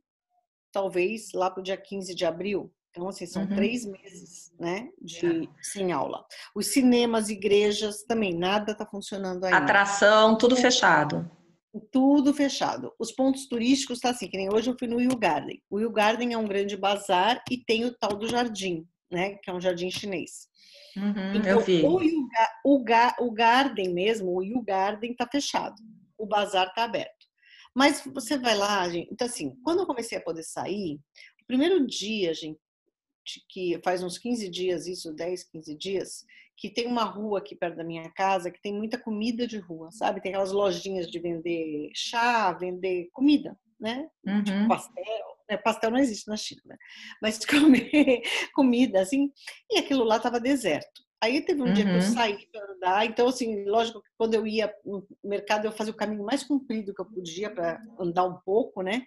[0.71, 2.71] talvez, lá para o dia 15 de abril.
[2.91, 3.55] Então, assim, são uhum.
[3.55, 5.53] três meses, né, de tá.
[5.61, 6.25] sem aula.
[6.53, 9.57] Os cinemas, igrejas, também, nada está funcionando ainda.
[9.57, 11.29] Atração, tudo fechado.
[11.89, 12.93] Tudo fechado.
[12.99, 15.61] Os pontos turísticos tá assim, que nem hoje eu fui no Will Garden.
[15.69, 19.35] O Will Garden é um grande bazar e tem o tal do jardim, né?
[19.35, 20.49] Que é um jardim chinês.
[20.97, 21.81] Uhum, então, eu vi.
[21.85, 21.97] O,
[22.65, 22.83] o,
[23.19, 25.75] o Garden mesmo, o Will Garden tá fechado.
[26.17, 27.20] O bazar tá aberto.
[27.75, 29.09] Mas você vai lá, gente.
[29.11, 30.95] Então, assim, quando eu comecei a poder sair,
[31.41, 32.59] o primeiro dia, gente,
[33.49, 36.25] que faz uns 15 dias, isso, 10, 15 dias,
[36.57, 39.89] que tem uma rua aqui perto da minha casa que tem muita comida de rua,
[39.91, 40.21] sabe?
[40.21, 44.07] Tem aquelas lojinhas de vender chá, vender comida, né?
[44.23, 44.43] Tipo uhum.
[44.43, 45.37] Tipo pastel.
[45.49, 45.57] Né?
[45.57, 46.77] Pastel não existe na China, né?
[47.21, 48.21] mas de comer
[48.53, 49.31] comida, assim.
[49.71, 51.01] E aquilo lá estava deserto.
[51.21, 51.73] Aí teve um uhum.
[51.73, 52.01] dia que eu uhum.
[52.01, 55.95] saí para andar, então, assim, lógico que quando eu ia no mercado, eu fazia o
[55.95, 59.05] caminho mais comprido que eu podia para andar um pouco, né?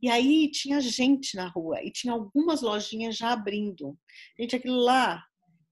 [0.00, 3.98] E aí tinha gente na rua, e tinha algumas lojinhas já abrindo.
[4.38, 5.24] Gente, aquilo lá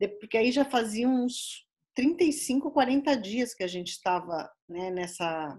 [0.08, 5.58] porque aí já fazia uns 35, 40 dias que a gente estava né, nessa.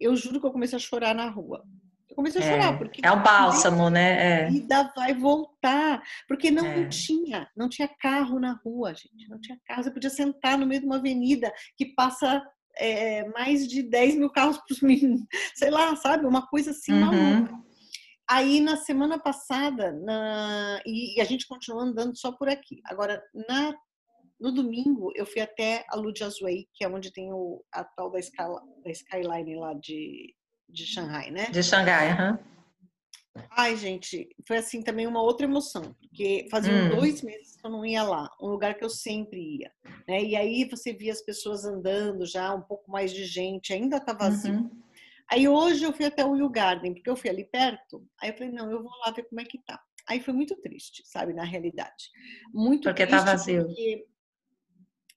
[0.00, 1.64] Eu juro que eu comecei a chorar na rua.
[2.16, 3.02] Comecei a é, chorar, porque.
[3.04, 4.40] É o bálsamo, né?
[4.40, 4.46] É.
[4.46, 6.02] A vida vai voltar.
[6.26, 6.88] Porque não é.
[6.88, 9.28] tinha, não tinha carro na rua, gente.
[9.28, 9.84] Não tinha carro.
[9.84, 12.42] Você podia sentar no meio de uma avenida que passa
[12.78, 15.26] é, mais de 10 mil carros por minuto.
[15.54, 16.24] Sei lá, sabe?
[16.24, 17.00] Uma coisa assim uhum.
[17.00, 17.66] maluca.
[18.28, 22.80] Aí na semana passada, na, e, e, a gente continuou andando só por aqui.
[22.86, 23.74] Agora, na,
[24.40, 28.18] no domingo, eu fui até a Lujiazui, que é onde tem o, a tal da,
[28.18, 30.34] escala, da Skyline lá de,
[30.68, 31.46] de Xangai, né?
[31.50, 32.32] De Xangai, aham.
[32.32, 32.56] Uhum.
[33.50, 36.88] Ai, gente, foi assim também uma outra emoção, porque fazia hum.
[36.88, 39.70] dois meses que eu não ia lá, um lugar que eu sempre ia,
[40.08, 40.22] né?
[40.22, 44.12] E aí você via as pessoas andando já, um pouco mais de gente, ainda tá
[44.12, 44.54] vazio.
[44.54, 44.70] Uhum.
[45.28, 48.06] Aí hoje eu fui até o Will Garden, porque eu fui ali perto.
[48.20, 49.80] Aí eu falei, não, eu vou lá ver como é que tá.
[50.08, 52.10] Aí foi muito triste, sabe, na realidade.
[52.54, 53.24] Muito porque tá triste.
[53.24, 53.66] Porque tá vazio.
[53.66, 54.06] Porque,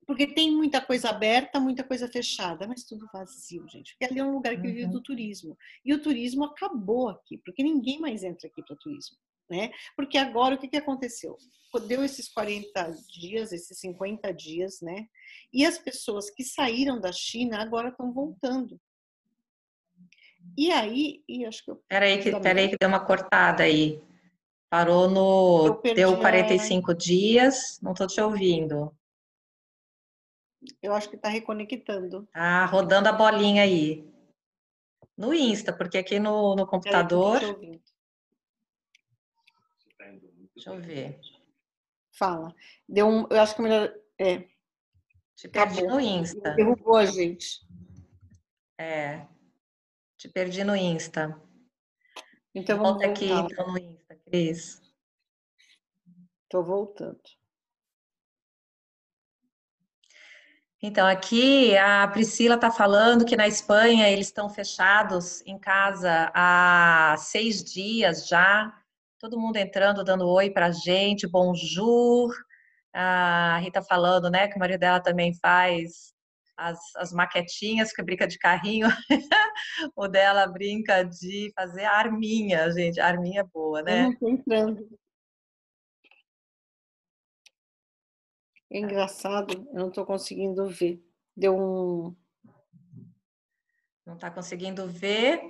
[0.10, 3.94] porque, tem muita coisa aberta, muita coisa fechada, mas tudo vazio, gente.
[3.94, 4.74] Porque ali é um lugar que uhum.
[4.74, 5.56] vive do turismo.
[5.86, 9.18] E o turismo acabou aqui, porque ninguém mais entra aqui para turismo.
[9.48, 9.70] Né?
[9.96, 11.38] Porque agora o que, que aconteceu?
[11.88, 15.06] Deu esses 40 dias, esses 50 dias, né?
[15.54, 18.82] E as pessoas que saíram da China agora estão voltando.
[20.58, 21.84] E aí, e acho que eu.
[21.88, 24.02] Peraí, que, peraí, que deu uma cortada aí.
[24.72, 25.80] Parou no.
[25.94, 26.94] Deu 45 a...
[26.96, 28.92] dias, não estou te ouvindo.
[30.82, 32.28] Eu acho que está reconectando.
[32.34, 34.08] Ah, rodando a bolinha aí.
[35.18, 37.40] No Insta, porque aqui no, no computador.
[40.56, 41.20] Deixa eu ver.
[42.12, 42.54] Fala.
[42.88, 43.28] Deu um.
[43.30, 43.94] Eu acho que é melhor.
[44.18, 44.50] É.
[45.36, 46.54] Te perdi no Insta.
[46.56, 47.66] Derrubou a gente.
[48.78, 49.26] É.
[50.18, 51.42] Te perdi no Insta.
[52.54, 54.82] Então vamos Volta aqui então no Insta, Cris.
[56.44, 57.22] Estou voltando.
[60.82, 67.16] Então, aqui a Priscila está falando que na Espanha eles estão fechados em casa há
[67.18, 68.74] seis dias já.
[69.20, 72.34] Todo mundo entrando, dando oi para a gente, bonjour.
[72.94, 76.14] A Rita falando, né, que o marido dela também faz
[76.56, 78.88] as, as maquetinhas, que brinca de carrinho.
[79.98, 83.02] o dela brinca de fazer arminha, gente.
[83.02, 84.06] arminha é boa, né?
[84.06, 84.88] Eu não tô entrando.
[88.72, 91.04] É engraçado, eu não estou conseguindo ver.
[91.36, 92.16] Deu um.
[94.06, 95.42] Não está conseguindo ver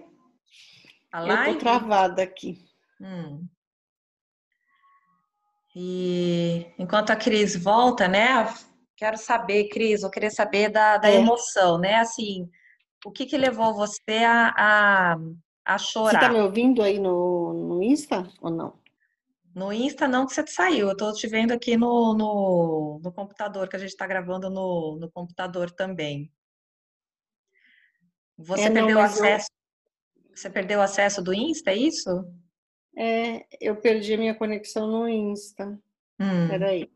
[1.12, 1.52] a live?
[1.52, 2.58] Eu estou travada aqui.
[3.02, 3.48] Hum.
[5.76, 8.54] E enquanto a Cris volta, né?
[8.96, 11.16] Quero saber, Cris, eu queria saber da, da é.
[11.16, 11.96] emoção, né?
[11.96, 12.50] Assim,
[13.06, 15.18] o que que levou você a, a,
[15.66, 16.20] a chorar?
[16.20, 18.79] Você tá me ouvindo aí no, no Insta ou não?
[19.60, 23.68] No Insta não que você saiu, eu tô te vendo aqui no, no, no computador,
[23.68, 26.32] que a gente está gravando no, no computador também.
[28.38, 29.50] Você é, perdeu não, acesso?
[30.16, 30.38] Eu...
[30.38, 32.10] Você perdeu acesso do Insta, é isso?
[32.96, 35.78] É, eu perdi a minha conexão no Insta.
[36.18, 36.48] Hum.
[36.48, 36.90] Peraí.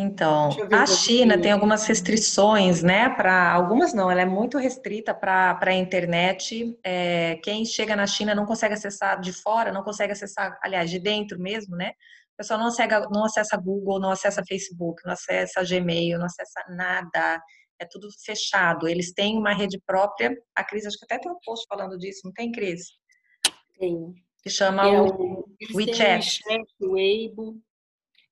[0.00, 3.08] Então, a China tem algumas restrições, né?
[3.08, 6.78] Para algumas não, ela é muito restrita para a internet.
[6.84, 11.00] É, quem chega na China não consegue acessar de fora, não consegue acessar, aliás, de
[11.00, 11.90] dentro mesmo, né?
[12.34, 16.64] O pessoal não, acessa, não acessa Google, não acessa Facebook, não acessa Gmail, não acessa
[16.68, 17.42] nada.
[17.80, 18.86] É tudo fechado.
[18.86, 20.32] Eles têm uma rede própria.
[20.54, 22.82] A Cris, acho que até tem um post falando disso, não tem, Cris?
[23.76, 24.14] Tem.
[24.44, 25.44] Que chama é o,
[25.74, 25.74] WeChat.
[25.74, 27.60] O WeChat, o Weibo.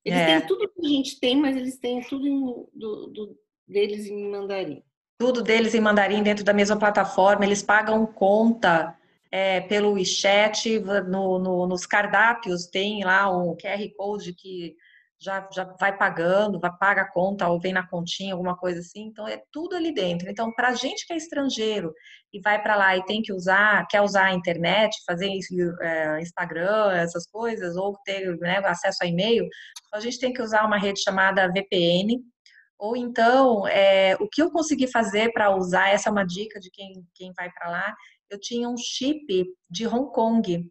[0.07, 0.25] Eles é.
[0.25, 2.39] têm tudo que a gente tem, mas eles têm tudo em,
[2.73, 3.37] do, do,
[3.67, 4.81] deles em mandarim.
[5.19, 7.43] Tudo deles em mandarim dentro da mesma plataforma.
[7.43, 8.97] Eles pagam conta
[9.29, 14.77] é, pelo WeChat, no, no, nos cardápios tem lá um QR Code que
[15.19, 19.07] já, já vai pagando, vai paga a conta ou vem na continha, alguma coisa assim.
[19.07, 20.29] Então é tudo ali dentro.
[20.29, 21.93] Então, para a gente que é estrangeiro
[22.31, 25.31] e vai para lá e tem que usar, quer usar a internet, fazer
[25.81, 29.47] é, Instagram, essas coisas, ou ter né, acesso a e-mail,
[29.93, 32.21] a gente tem que usar uma rede chamada VPN.
[32.77, 36.69] Ou então, é, o que eu consegui fazer para usar, essa é uma dica de
[36.69, 37.95] quem, quem vai para lá,
[38.29, 40.69] eu tinha um chip de Hong Kong,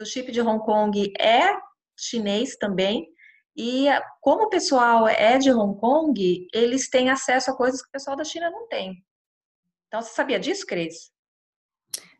[0.00, 1.54] o chip de Hong Kong é
[1.98, 3.06] chinês também,
[3.56, 3.86] e
[4.20, 8.16] como o pessoal é de Hong Kong, eles têm acesso a coisas que o pessoal
[8.16, 9.04] da China não tem.
[9.88, 11.12] Então, você sabia disso, Cris?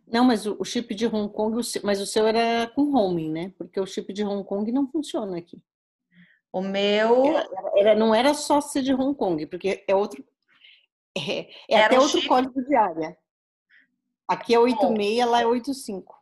[0.07, 3.55] Não, mas o chip de Hong Kong, mas o seu era com roaming, né?
[3.57, 5.63] Porque o chip de Hong Kong não funciona aqui.
[6.53, 7.27] O meu.
[7.27, 10.25] Era, era, não era só ser de Hong Kong, porque é outro.
[11.17, 12.29] É, é até um outro chip...
[12.29, 13.17] código de área.
[14.27, 16.20] Aqui é 86, lá é 85.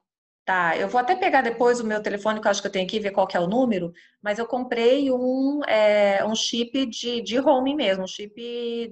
[0.48, 2.86] Tá, eu vou até pegar depois o meu telefone, que eu acho que eu tenho
[2.86, 3.92] aqui, ver qual que é o número,
[4.22, 8.34] mas eu comprei um, é, um chip de, de home mesmo, um chip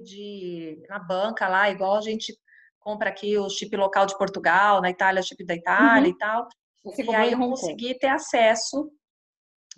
[0.03, 2.31] de na banca lá, igual a gente
[2.79, 6.15] compra aqui o chip local de Portugal, na Itália, chip da Itália uhum.
[6.15, 6.47] e tal.
[6.85, 8.91] Você e aí eu consegui ter acesso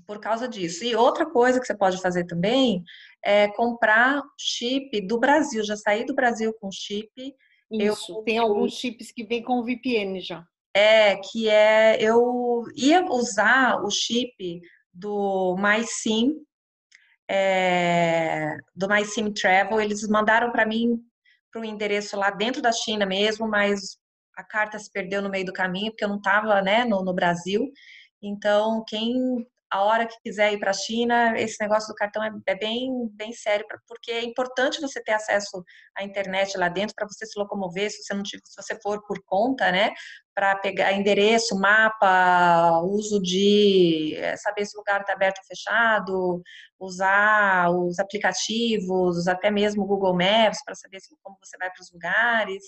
[0.06, 0.84] por causa disso.
[0.84, 2.84] E outra coisa que você pode fazer também
[3.24, 5.64] é comprar chip do Brasil.
[5.64, 7.10] Já saí do Brasil com chip.
[7.72, 10.46] Isso, eu, tem alguns chips que vêm com VPN já.
[10.74, 14.62] É, que é, eu ia usar o chip
[14.94, 16.36] do MySim,
[17.30, 21.00] é, do MySim Travel, eles mandaram para mim
[21.52, 23.98] para o endereço lá dentro da China mesmo, mas
[24.36, 27.14] a carta se perdeu no meio do caminho, porque eu não estava né, no, no
[27.14, 27.72] Brasil.
[28.22, 32.32] Então, quem a hora que quiser ir para a China, esse negócio do cartão é,
[32.48, 35.64] é, bem, bem sério, porque é importante você ter acesso
[35.96, 39.06] à internet lá dentro para você se locomover, se você não tiver, se você for
[39.06, 39.94] por conta, né,
[40.34, 46.42] para pegar endereço, mapa, uso de é, saber se o lugar está aberto ou fechado,
[46.80, 51.82] usar os aplicativos, até mesmo o Google Maps para saber se, como você vai para
[51.82, 52.64] os lugares.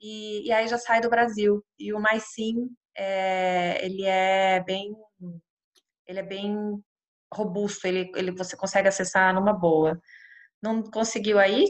[0.00, 1.64] E, e, aí já sai do Brasil.
[1.78, 4.94] E o Mais Sim, é, ele é bem
[6.08, 6.82] ele é bem
[7.32, 10.00] robusto, ele, ele você consegue acessar numa boa.
[10.62, 11.68] Não conseguiu aí?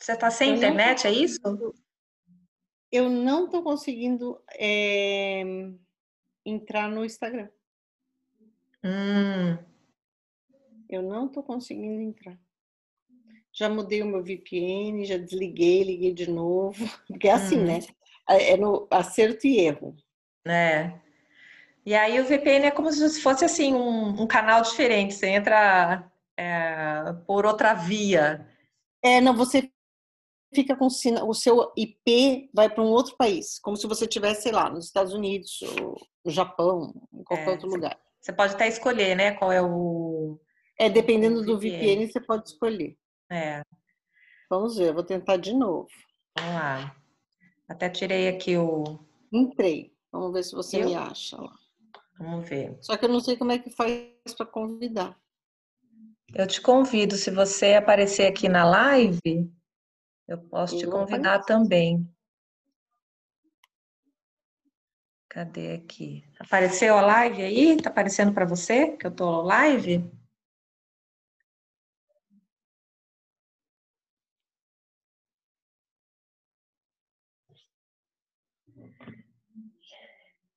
[0.00, 1.38] Você está sem eu internet, é isso?
[2.90, 5.42] Eu não estou conseguindo é,
[6.44, 7.48] entrar no Instagram.
[8.82, 9.58] Hum.
[10.88, 12.38] Eu não estou conseguindo entrar.
[13.52, 16.72] Já mudei o meu VPN, já desliguei, liguei de novo.
[17.08, 17.64] Porque é assim, hum.
[17.64, 17.80] né?
[18.28, 19.96] É no acerto e erro.
[20.46, 21.05] É.
[21.86, 25.14] E aí o VPN é como se fosse assim um, um canal diferente.
[25.14, 28.44] Você entra é, por outra via.
[29.00, 29.70] É, não, você
[30.52, 34.52] fica com o seu IP vai para um outro país, como se você tivesse, sei
[34.52, 35.60] lá, nos Estados Unidos,
[36.24, 37.96] no Japão, em qualquer é, outro lugar.
[38.20, 39.32] Você pode até escolher, né?
[39.32, 40.40] Qual é o.
[40.78, 42.96] É, dependendo o do VPN, você pode escolher.
[43.30, 43.62] É.
[44.50, 45.88] Vamos ver, eu vou tentar de novo.
[46.36, 46.96] Vamos lá.
[47.68, 48.98] Até tirei aqui o.
[49.32, 49.94] Entrei.
[50.10, 50.86] Vamos ver se você eu?
[50.86, 51.65] me acha lá.
[52.18, 52.76] Vamos ver.
[52.80, 55.18] Só que eu não sei como é que faz para convidar.
[56.34, 59.50] Eu te convido, se você aparecer aqui na live,
[60.26, 62.08] eu posso eu te convidar também.
[65.28, 66.24] Cadê aqui?
[66.40, 67.76] Apareceu a live aí?
[67.76, 70.10] Tá aparecendo para você que eu tô live?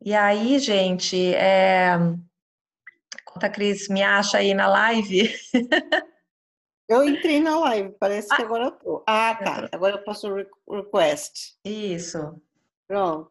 [0.02, 1.92] E aí, gente, é...
[3.36, 5.34] a Cris, me acha aí na live.
[6.90, 9.04] Eu entrei na live, parece que ah, agora eu tô.
[9.08, 9.70] Ah, tá.
[9.72, 10.28] Agora eu posso
[10.68, 11.56] request.
[11.64, 12.42] Isso.
[12.88, 13.30] Pronto.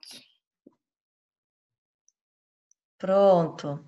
[2.97, 3.85] Pronto.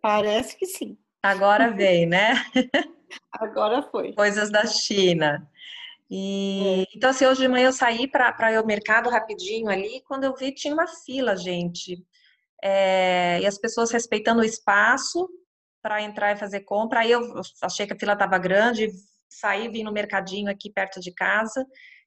[0.00, 0.96] Parece que sim.
[1.20, 2.34] Agora vem, né?
[3.32, 4.12] Agora foi.
[4.12, 5.50] Coisas da China.
[6.10, 10.24] E, então, assim, hoje de manhã eu saí para ir ao mercado rapidinho ali, quando
[10.24, 12.04] eu vi tinha uma fila, gente.
[12.62, 15.28] É, e as pessoas respeitando o espaço
[15.80, 17.00] para entrar e fazer compra.
[17.00, 17.20] Aí eu
[17.62, 18.90] achei que a fila estava grande,
[19.28, 21.64] saí, vim no mercadinho aqui perto de casa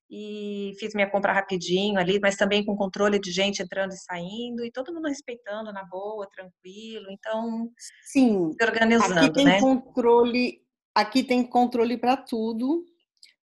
[0.09, 4.63] e fiz minha compra rapidinho ali, mas também com controle de gente entrando e saindo,
[4.63, 7.07] e todo mundo respeitando na boa, tranquilo.
[7.09, 7.71] Então,
[8.03, 9.59] sim, se organizando, aqui tem né?
[9.59, 10.61] controle,
[10.93, 12.85] aqui tem controle para tudo.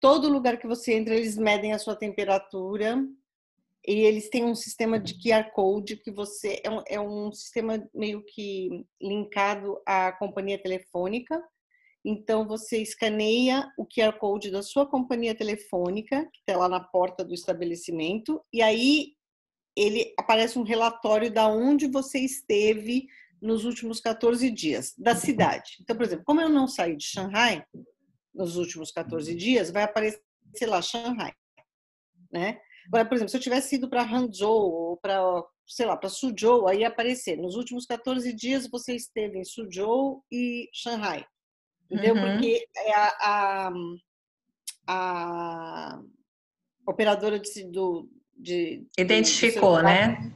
[0.02, 3.06] Todo lugar que você entra, eles medem a sua temperatura.
[3.86, 7.88] e eles têm um sistema de QR Code que você é um, é um sistema
[7.94, 11.40] meio que linkado à companhia telefônica.
[12.04, 17.24] Então você escaneia o QR Code da sua companhia telefônica, que está lá na porta
[17.24, 19.12] do estabelecimento, e aí
[19.76, 23.06] ele aparece um relatório da onde você esteve
[23.40, 25.78] nos últimos 14 dias da cidade.
[25.80, 27.64] Então, por exemplo, como eu não saí de Xangai
[28.34, 31.32] nos últimos 14 dias, vai aparecer lá Xangai,
[32.30, 32.60] né?
[32.86, 35.20] Agora, por exemplo, se eu tivesse ido para Hangzhou ou para,
[35.66, 37.36] sei lá, para Suzhou, aí ia aparecer.
[37.36, 41.24] Nos últimos 14 dias você esteve em Suzhou e Shanghai.
[41.90, 42.14] Entendeu?
[42.14, 42.32] Uhum.
[42.32, 43.72] Porque é a, a,
[44.88, 46.02] a
[46.86, 50.32] operadora de, do, de identificou, do né?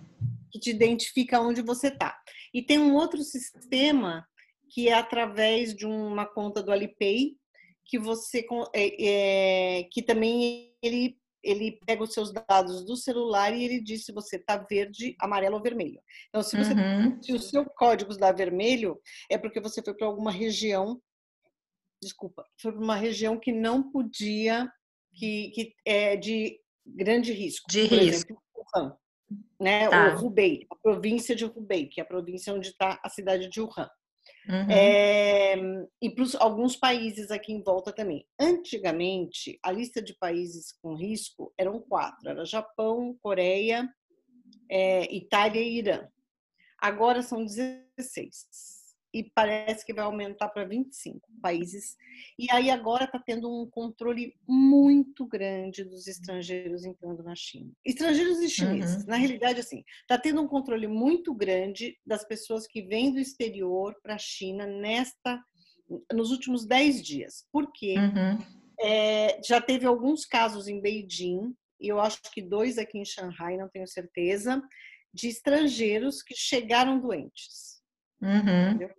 [0.52, 2.16] Que te identifica onde você está.
[2.54, 4.26] E tem um outro sistema
[4.70, 7.36] que é através de uma conta do Alipay
[7.86, 11.16] que você é, é, que também ele
[11.46, 15.54] ele pega os seus dados do celular e ele diz se você está verde, amarelo
[15.54, 16.00] ou vermelho.
[16.28, 17.22] Então, se, você, uhum.
[17.22, 21.00] se o seu código está vermelho, é porque você foi para alguma região,
[22.02, 24.68] desculpa, foi para uma região que não podia,
[25.14, 27.70] que, que é de grande risco.
[27.70, 28.32] De Por risco.
[28.32, 28.96] Exemplo, Wuhan,
[29.60, 29.88] né?
[29.88, 30.16] Tá.
[30.16, 33.60] O Hubei, a província de Hubei, que é a província onde está a cidade de
[33.60, 33.88] Wuhan.
[34.48, 34.70] Uhum.
[34.70, 35.56] É,
[36.00, 38.26] e para alguns países aqui em volta também.
[38.38, 43.88] Antigamente, a lista de países com risco eram quatro: era Japão, Coreia,
[44.70, 46.08] é, Itália e Irã.
[46.78, 48.75] Agora são 16
[49.16, 51.96] e parece que vai aumentar para 25 países.
[52.38, 57.72] E aí agora está tendo um controle muito grande dos estrangeiros entrando na China.
[57.82, 59.04] Estrangeiros e chineses.
[59.04, 59.08] Uhum.
[59.08, 63.96] Na realidade, assim, está tendo um controle muito grande das pessoas que vêm do exterior
[64.02, 65.42] para a China nesta
[66.12, 67.46] nos últimos 10 dias.
[67.50, 67.94] Por quê?
[67.96, 68.38] Uhum.
[68.78, 73.56] É, já teve alguns casos em Beijing, e eu acho que dois aqui em Xangai,
[73.56, 74.62] não tenho certeza,
[75.14, 77.80] de estrangeiros que chegaram doentes.
[78.20, 78.90] Uhum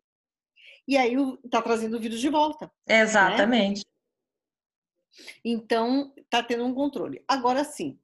[0.87, 2.71] e aí está trazendo o vírus de volta.
[2.87, 3.01] Né?
[3.01, 3.79] Exatamente.
[3.79, 3.97] Né?
[5.43, 7.23] Então, está tendo um controle.
[7.27, 7.99] Agora sim.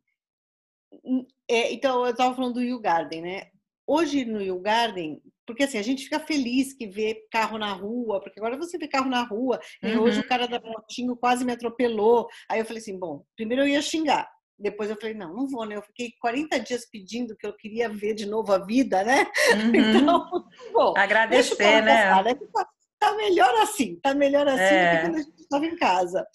[1.04, 3.52] Hum, é, então, eu estava falando do Yu Garden, né?
[3.86, 8.22] Hoje no Yu Garden, porque assim, a gente fica feliz que vê carro na rua,
[8.22, 9.90] porque agora você vê carro na rua, uhum.
[9.90, 12.28] e hoje o cara da motinho quase me atropelou.
[12.50, 15.66] Aí eu falei assim, bom, primeiro eu ia xingar, depois eu falei, não, não vou,
[15.66, 15.76] né?
[15.76, 19.26] Eu fiquei 40 dias pedindo que eu queria ver de novo a vida, né?
[19.54, 19.76] Uhum.
[19.76, 22.10] Então, bom, agradecer, né?
[22.10, 22.36] Passar, né?
[22.54, 22.68] Tá,
[23.00, 24.92] tá, melhor assim, tá melhor assim é.
[24.92, 26.28] do que quando a gente estava em casa.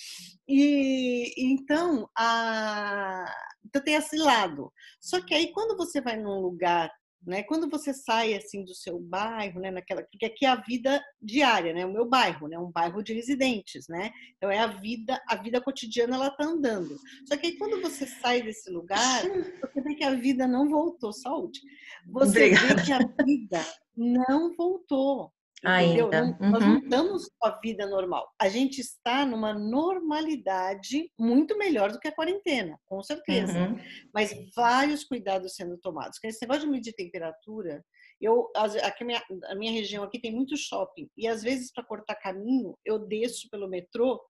[0.47, 3.25] E então, a...
[3.67, 4.73] então tem esse lado.
[5.01, 6.91] Só que aí quando você vai num lugar
[7.29, 7.43] né?
[7.43, 11.73] Quando você sai assim do seu bairro, né, naquela, porque aqui é a vida diária,
[11.75, 11.85] né?
[11.85, 14.11] O meu bairro, né, um bairro de residentes, né?
[14.37, 16.97] Então é a vida, a vida cotidiana ela tá andando.
[17.27, 19.23] Só que aí quando você sai desse lugar,
[19.63, 21.61] você vê que a vida não voltou, saúde.
[22.07, 22.75] Você Obrigada.
[22.75, 23.65] vê que a vida
[23.95, 25.33] não voltou.
[25.65, 26.05] Entendeu?
[26.07, 26.37] Ainda.
[26.41, 26.79] Não, Nós não uhum.
[26.79, 28.33] estamos com a vida normal.
[28.41, 33.59] A gente está numa normalidade muito melhor do que a quarentena, com certeza.
[33.59, 33.77] Uhum.
[34.15, 36.19] Mas vários cuidados sendo tomados.
[36.23, 37.85] Esse negócio de medir temperatura,
[38.21, 38.51] eu
[38.83, 42.17] aqui a minha, a minha região aqui tem muito shopping e às vezes para cortar
[42.17, 44.21] caminho eu desço pelo metrô,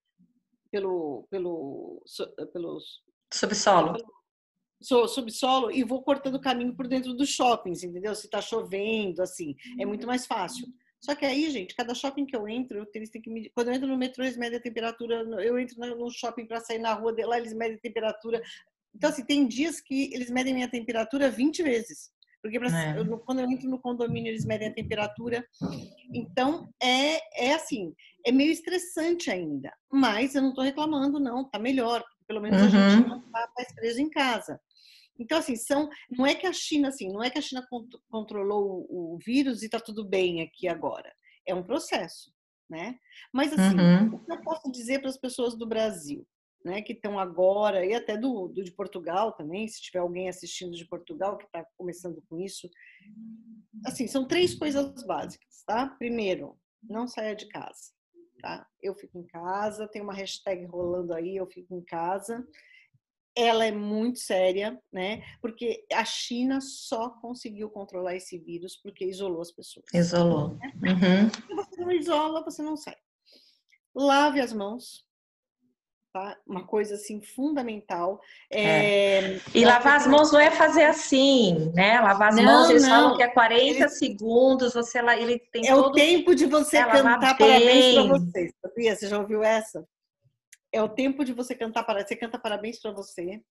[0.70, 2.02] pelo pelo
[2.52, 2.82] pelo
[3.32, 3.94] subsolo.
[3.94, 8.14] Pelo, subsolo e vou cortando caminho por dentro dos shoppings, entendeu?
[8.14, 10.66] Se está chovendo, assim, é muito mais fácil.
[11.00, 13.50] Só que aí, gente, cada shopping que eu entro, eles têm que medir.
[13.54, 15.16] Quando eu entro no metrô, eles medem a temperatura.
[15.42, 18.42] Eu entro no shopping para sair na rua, lá eles medem a temperatura.
[18.94, 22.10] Então, assim, tem dias que eles medem minha temperatura 20 vezes.
[22.42, 22.98] Porque pra, é.
[22.98, 25.44] eu, quando eu entro no condomínio, eles medem a temperatura.
[26.12, 27.94] Então, é, é assim,
[28.24, 29.72] é meio estressante ainda.
[29.90, 32.04] Mas eu não estou reclamando, não, tá melhor.
[32.26, 32.66] Pelo menos uhum.
[32.66, 33.08] a gente uhum.
[33.08, 34.60] não está mais preso em casa.
[35.18, 37.66] Então, assim, são, não é que a China, assim, não é que a China
[38.08, 41.12] controlou o vírus e está tudo bem aqui agora.
[41.46, 42.32] É um processo,
[42.70, 42.96] né?
[43.32, 44.14] Mas, assim, uhum.
[44.14, 46.26] o que eu posso dizer para as pessoas do Brasil,
[46.64, 50.72] né, que estão agora, e até do, do, de Portugal também, se tiver alguém assistindo
[50.72, 52.68] de Portugal que está começando com isso,
[53.86, 55.88] assim, são três coisas básicas, tá?
[55.98, 57.92] Primeiro, não saia de casa,
[58.40, 58.66] tá?
[58.82, 62.46] Eu fico em casa, tem uma hashtag rolando aí, eu fico em casa
[63.38, 65.22] ela é muito séria, né?
[65.40, 69.86] Porque a China só conseguiu controlar esse vírus porque isolou as pessoas.
[69.94, 70.56] Isolou.
[70.56, 70.92] Né?
[70.92, 71.30] Uhum.
[71.30, 72.96] Se você não isola, você não sai.
[73.94, 75.06] Lave as mãos.
[76.12, 76.36] Tá?
[76.44, 78.20] Uma coisa assim fundamental.
[78.50, 79.34] É...
[79.34, 79.40] É...
[79.54, 82.00] E lavar as mãos não é fazer assim, né?
[82.00, 82.90] Lavar as não, mãos, eles não.
[82.90, 83.88] falam que é 40 ele...
[83.88, 85.90] segundos, você lá, ele tem É todo...
[85.90, 88.96] o tempo de você é, cantar parabéns para você, sabia?
[88.96, 89.86] Você já ouviu essa?
[90.72, 92.08] É o tempo de você cantar parabéns.
[92.08, 93.42] Você canta parabéns para você.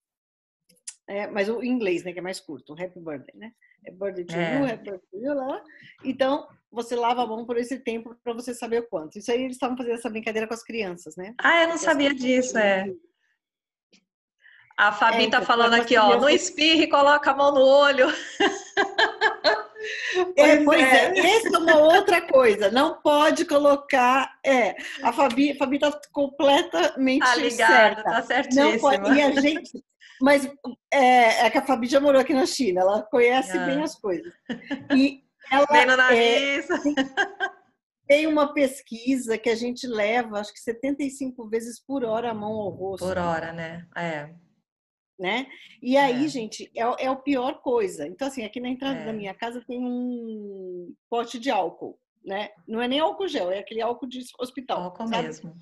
[1.08, 3.52] é, mas o inglês, né, que é mais curto, happy birthday, né?
[3.86, 4.60] É birthday to é.
[4.60, 5.64] you, happy birthday to you, lá.
[6.04, 9.18] Então, você lava a mão por esse tempo para você saber o quanto.
[9.18, 11.34] Isso aí eles estavam fazendo essa brincadeira com as crianças, né?
[11.40, 12.94] Ah, eu não sabia disso, é.
[14.78, 18.06] A Fabi é, tá então, falando aqui, ó, não espirre coloca a mão no olho.
[20.36, 21.14] É, pois é.
[21.14, 21.20] é.
[21.20, 22.72] essa é uma outra coisa.
[22.72, 24.38] Não pode colocar.
[24.46, 28.04] É, a Fabi, a Fabi tá completamente tá ligado, certa.
[28.04, 28.72] Tá certíssima.
[28.72, 29.84] Não pode, e a gente,
[30.22, 30.50] mas
[30.92, 33.66] é, é que a Fabi já morou aqui na China, ela conhece ah.
[33.66, 34.34] bem as coisas.
[34.96, 36.70] E ela bem no nariz.
[36.70, 36.78] É,
[38.08, 42.52] tem uma pesquisa que a gente leva, acho que 75 vezes por hora a mão
[42.52, 43.06] ao rosto.
[43.06, 43.86] Por hora, né?
[43.96, 44.30] É.
[45.20, 45.48] Né?
[45.82, 46.28] E aí, é.
[46.28, 48.08] gente, é, é a pior coisa.
[48.08, 49.06] Então, assim, aqui na entrada é.
[49.06, 52.50] da minha casa tem um pote de álcool, né?
[52.68, 54.84] Não é nem álcool gel, é aquele álcool de hospital.
[54.84, 55.24] Álcool sabe?
[55.24, 55.54] mesmo.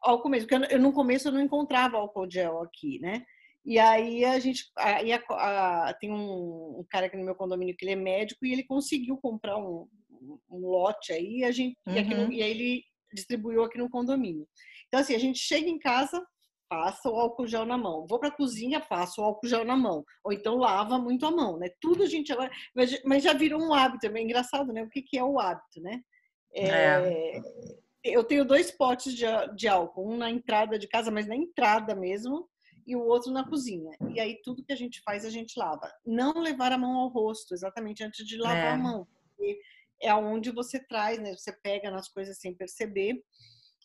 [0.00, 3.24] Álcool mesmo, porque eu, no começo eu não encontrava álcool gel aqui, né?
[3.64, 7.76] E aí a gente, aí a, a, tem um, um, cara aqui no meu condomínio
[7.76, 9.86] que ele é médico e ele conseguiu comprar um,
[10.50, 11.96] um, lote aí, a gente, uhum.
[11.96, 12.84] e, no, e aí ele
[13.14, 14.46] distribuiu aqui no condomínio.
[14.88, 16.20] Então assim, a gente chega em casa,
[16.72, 18.06] passa o álcool gel na mão.
[18.06, 20.02] Vou para a cozinha, passo o álcool gel na mão.
[20.24, 21.68] Ou então lava muito a mão, né?
[21.78, 22.50] Tudo a gente agora,
[23.04, 24.82] mas já virou um hábito, é engraçado, né?
[24.82, 26.00] O que que é o hábito, né?
[26.54, 27.40] É, é.
[28.02, 31.94] Eu tenho dois potes de, de álcool, um na entrada de casa, mas na entrada
[31.94, 32.48] mesmo,
[32.86, 33.92] e o outro na cozinha.
[34.14, 35.92] E aí tudo que a gente faz, a gente lava.
[36.06, 38.70] Não levar a mão ao rosto, exatamente antes de lavar é.
[38.70, 39.06] a mão.
[39.36, 39.60] Porque
[40.00, 41.34] é onde você traz, né?
[41.36, 43.22] Você pega nas coisas sem perceber.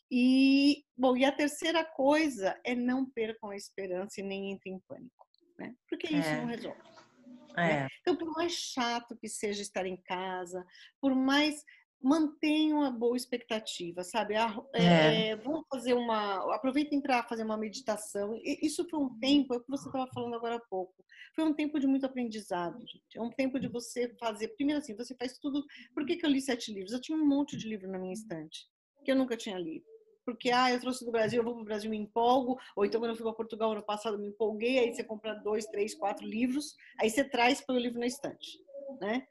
[0.10, 4.80] E, bom, e a terceira coisa é não percam a esperança e nem entrem em
[4.88, 5.28] pânico,
[5.58, 5.76] né?
[5.89, 6.38] Porque isso é.
[6.38, 6.82] não resolve.
[6.82, 7.72] Né?
[7.72, 7.80] É.
[7.82, 7.88] Né?
[8.01, 10.66] Então, por mais chato que seja estar em casa,
[11.01, 11.64] por mais
[12.01, 14.36] mantenham a boa expectativa, sabe?
[14.36, 14.39] É,
[14.74, 15.28] é.
[15.30, 16.55] É, vamos fazer uma.
[16.55, 18.39] Aproveitem para fazer uma meditação.
[18.43, 20.93] Isso foi um tempo, é o que você estava falando agora há pouco.
[21.36, 23.18] Foi um tempo de muito aprendizado, gente.
[23.18, 24.49] É um tempo de você fazer.
[24.49, 25.66] Primeiro, assim, você faz tudo.
[25.93, 26.93] Por que, que eu li sete livros?
[26.93, 28.68] Eu tinha um monte de livro na minha estante,
[29.03, 29.86] que eu nunca tinha lido.
[30.28, 32.59] Porque, ah, eu trouxe do Brasil, eu vou para o Brasil, me empolgo.
[32.75, 34.78] Ou então, quando eu fui para Portugal ano passado, me empolguei.
[34.78, 36.75] Aí você compra dois, três, quatro livros.
[36.99, 38.59] Aí você traz para o livro na estante,
[38.99, 39.25] né?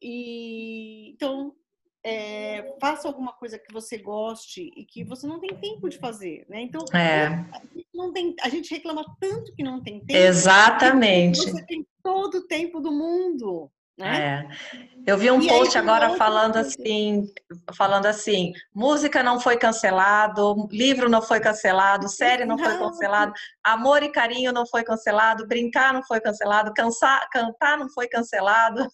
[0.00, 1.56] E então
[2.04, 6.46] é, faça alguma coisa que você goste e que você não tem tempo de fazer,
[6.48, 6.60] né?
[6.60, 7.26] Então, é.
[7.26, 10.20] a, gente não tem, a gente reclama tanto que não tem tempo.
[10.20, 11.50] Exatamente.
[11.50, 13.72] Você tem todo o tempo do mundo.
[13.98, 14.46] Né?
[14.46, 14.88] É.
[15.04, 17.26] Eu vi um e post aí, agora falando assim,
[17.74, 23.32] falando assim, música não foi cancelado, livro não foi cancelado, série não, não foi cancelado,
[23.64, 28.86] amor e carinho não foi cancelado, brincar não foi cancelado, cansar, cantar não foi cancelado,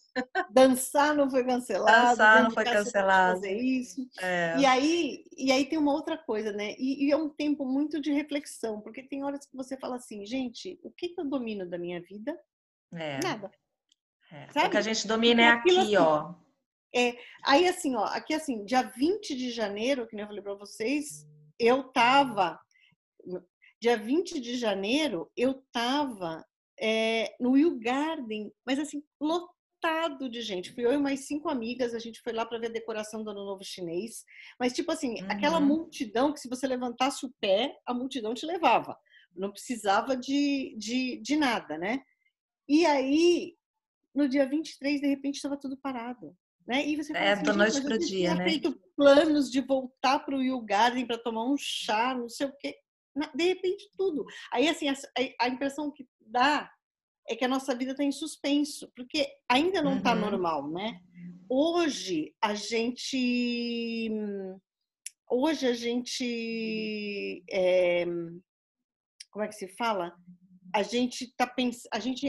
[0.51, 4.09] dançar não foi cancelado, dançar não foi cancelado, fazer isso.
[4.21, 4.55] É.
[4.57, 6.75] E aí, e aí tem uma outra coisa, né?
[6.79, 10.25] E, e, é um tempo muito de reflexão, porque tem horas que você fala assim,
[10.25, 12.39] gente, o que, que eu domino da minha vida?
[12.95, 13.19] É.
[13.21, 13.51] Nada.
[14.31, 16.35] É, o que a gente domina é aqui, assim, ó.
[16.95, 21.27] É, aí assim, ó, aqui assim, dia 20 de janeiro, que eu falei para vocês,
[21.59, 22.61] eu tava
[23.81, 26.45] dia 20 de janeiro, eu tava
[26.81, 30.73] é, no Will Garden, mas assim, lotado de gente.
[30.73, 33.31] Fui eu e mais cinco amigas, a gente foi lá para ver a decoração do
[33.31, 34.25] Ano Novo Chinês.
[34.59, 35.31] Mas, tipo assim, uhum.
[35.31, 38.97] aquela multidão que se você levantasse o pé, a multidão te levava.
[39.35, 42.03] Não precisava de, de, de nada, né?
[42.69, 43.55] E aí,
[44.15, 46.37] no dia 23, de repente, estava tudo parado.
[46.67, 46.87] Né?
[46.87, 48.45] E você fala é, assim, da noite para o dia, né?
[48.45, 52.57] feito planos de voltar para o Will Garden para tomar um chá, não sei o
[52.59, 52.75] quê.
[53.35, 54.25] De repente, tudo.
[54.53, 54.95] Aí, assim, a,
[55.41, 56.71] a impressão que dá
[57.29, 60.21] é que a nossa vida está em suspenso, porque ainda não está uhum.
[60.21, 61.01] normal, né?
[61.49, 64.11] Hoje, a gente...
[65.29, 67.45] Hoje, a gente...
[67.51, 68.05] É,
[69.31, 70.17] como é que se fala?
[70.75, 72.27] A gente tá pensando, a gente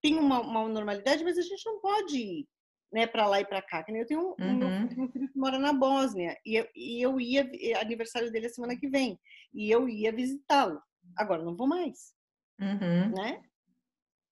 [0.00, 2.48] tem uma, uma, normalidade, mas a gente não pode ir,
[2.92, 3.84] né, para lá e para cá.
[3.88, 4.84] Eu tenho um, uhum.
[4.84, 8.78] um, filho que mora na Bósnia e eu, e eu ia aniversário dele a semana
[8.78, 9.18] que vem
[9.52, 10.80] e eu ia visitá-lo.
[11.16, 12.12] Agora não vou mais,
[12.60, 13.10] uhum.
[13.12, 13.42] né?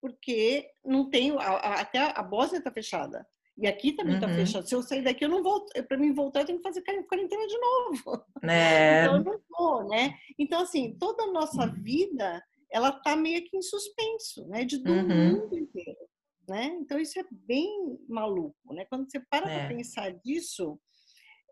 [0.01, 3.27] Porque não tenho até a Bósnia está fechada.
[3.61, 4.37] E aqui também está uhum.
[4.37, 4.69] fechado.
[4.69, 5.67] Se eu sair daqui, eu não volto.
[5.89, 8.25] Para mim voltar, eu tenho que fazer quarentena de novo.
[8.45, 9.03] É.
[9.03, 10.15] Então, eu não vou, né?
[10.39, 12.41] Então, assim, toda a nossa vida
[12.71, 14.65] ela está meio que em suspenso, né?
[14.65, 15.41] De do uhum.
[15.41, 16.09] mundo inteiro,
[16.49, 16.67] né?
[16.81, 18.85] Então isso é bem maluco, né?
[18.87, 19.59] Quando você para é.
[19.59, 20.79] para pensar disso,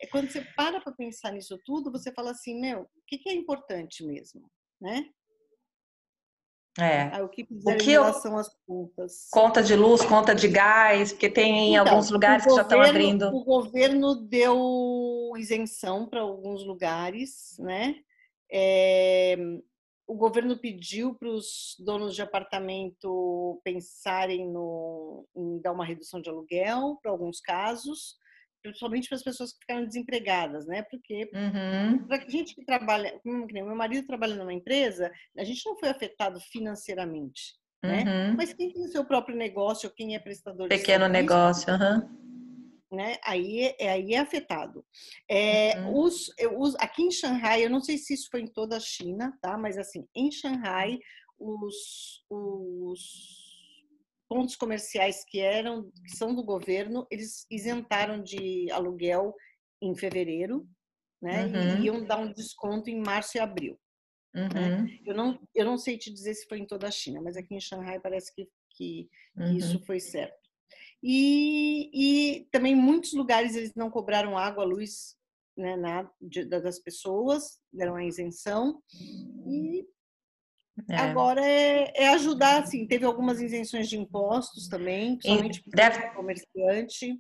[0.00, 3.30] é quando você para para pensar nisso tudo, você fala assim, meu, o que, que
[3.30, 4.50] é importante mesmo,
[4.80, 5.08] né?
[6.78, 7.08] É.
[7.10, 8.04] Ah, o que o que eu...
[9.30, 13.28] Conta de luz, conta de gás, porque tem então, alguns lugares que já estão abrindo.
[13.28, 17.96] O governo deu isenção para alguns lugares, né?
[18.52, 19.36] É,
[20.06, 26.30] o governo pediu para os donos de apartamento pensarem no, em dar uma redução de
[26.30, 28.16] aluguel para alguns casos,
[28.62, 30.82] principalmente para as pessoas que ficaram desempregadas, né?
[30.82, 32.06] Porque uhum.
[32.06, 35.88] para a gente que trabalha, como meu marido trabalha numa empresa, a gente não foi
[35.88, 38.04] afetado financeiramente, né?
[38.04, 38.36] Uhum.
[38.36, 42.35] Mas quem tem o seu próprio negócio, quem é prestador pequeno de serviço, negócio, uhum.
[42.96, 43.18] Né?
[43.22, 44.82] Aí, é, aí é afetado.
[45.28, 46.00] É, uhum.
[46.00, 49.36] os, os, aqui em Xangai, eu não sei se isso foi em toda a China,
[49.42, 49.58] tá?
[49.58, 50.98] Mas assim, em Xangai,
[51.38, 53.00] os, os
[54.26, 59.34] pontos comerciais que eram que são do governo, eles isentaram de aluguel
[59.82, 60.66] em fevereiro,
[61.20, 61.44] né?
[61.44, 61.82] Uhum.
[61.82, 63.78] E iam dar um desconto em março e abril.
[64.34, 64.48] Né?
[64.48, 64.84] Uhum.
[64.84, 64.98] Né?
[65.04, 67.54] Eu não eu não sei te dizer se foi em toda a China, mas aqui
[67.54, 69.56] em Xangai parece que que, uhum.
[69.56, 70.45] isso foi certo.
[71.08, 75.16] E, e também muitos lugares eles não cobraram água, luz,
[75.56, 78.82] né, na, de, das pessoas, deram a isenção.
[79.46, 79.86] E
[80.90, 80.96] é.
[80.96, 87.16] Agora é, é, ajudar, assim, teve algumas isenções de impostos também, somente para o comerciante.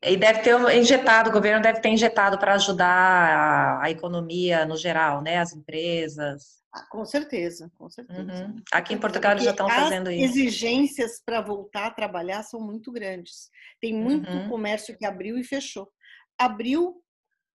[0.00, 4.76] E deve ter injetado, o governo deve ter injetado para ajudar a, a, economia no
[4.76, 5.38] geral, né?
[5.38, 6.62] As empresas.
[6.72, 8.46] Ah, com certeza, com certeza.
[8.46, 8.62] Uhum.
[8.70, 10.24] Aqui em Portugal eles já estão fazendo isso.
[10.24, 13.50] As exigências para voltar a trabalhar são muito grandes.
[13.80, 14.48] Tem muito uhum.
[14.48, 15.90] comércio que abriu e fechou.
[16.38, 17.02] Abriu,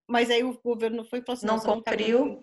[0.05, 2.41] mas aí o governo foi e falou assim: não, não tá cumpriu.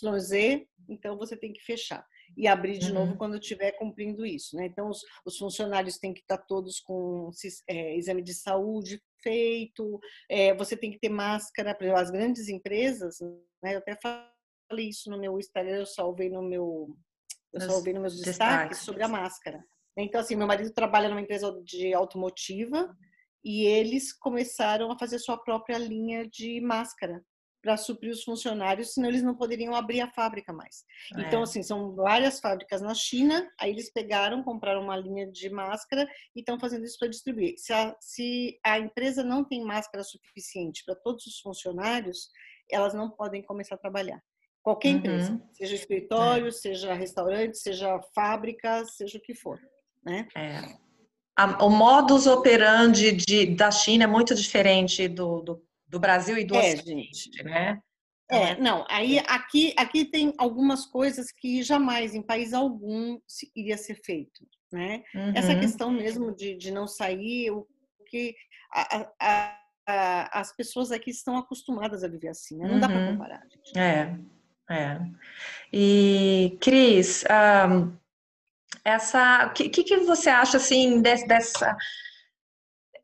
[0.00, 2.04] Tá Z, então você tem que fechar
[2.36, 2.94] e abrir de uhum.
[2.94, 4.56] novo quando estiver cumprindo isso.
[4.56, 4.66] Né?
[4.66, 7.30] Então, os, os, funcionários têm que estar todos com
[7.68, 13.18] é, exame de saúde feito, é, você tem que ter máscara, para as grandes empresas,
[13.62, 13.74] né?
[13.74, 16.96] eu até falei isso no meu Instagram, eu salvei no meu
[17.52, 19.62] eu salvei nos meus destaques, destaques sobre a máscara.
[19.96, 22.96] Então, assim, meu marido trabalha numa empresa de automotiva
[23.44, 27.22] e eles começaram a fazer sua própria linha de máscara
[27.62, 30.84] para suprir os funcionários, senão eles não poderiam abrir a fábrica mais.
[31.10, 31.26] Então, é.
[31.28, 36.06] Então, assim, são várias fábricas na China, aí eles pegaram, compraram uma linha de máscara
[36.34, 37.54] e estão fazendo isso para distribuir.
[37.56, 42.28] Se a, se a empresa não tem máscara suficiente para todos os funcionários,
[42.70, 44.20] elas não podem começar a trabalhar.
[44.60, 44.96] Qualquer uhum.
[44.96, 46.52] empresa, seja escritório, é.
[46.52, 49.60] seja restaurante, seja fábrica, seja o que for,
[50.04, 50.26] né?
[50.36, 50.82] É.
[51.60, 56.56] O modus operandi de, da China é muito diferente do, do do Brasil e do
[56.56, 57.44] é, Ocidente, gente.
[57.44, 57.78] né?
[58.30, 63.18] É, não, aí aqui, aqui tem algumas coisas que jamais em país algum
[63.54, 65.02] iria ser feito, né?
[65.14, 65.32] Uhum.
[65.36, 67.66] Essa questão mesmo de, de não sair, o
[68.06, 68.34] que
[68.72, 72.66] a, a, a, as pessoas aqui estão acostumadas a viver assim, né?
[72.66, 72.80] Não uhum.
[72.80, 73.42] dá para comparar.
[73.42, 73.78] Gente.
[73.78, 74.18] É,
[74.70, 74.98] é.
[75.70, 77.22] E Cris,
[77.70, 77.94] um,
[78.82, 81.76] essa, o que, que você acha assim dessa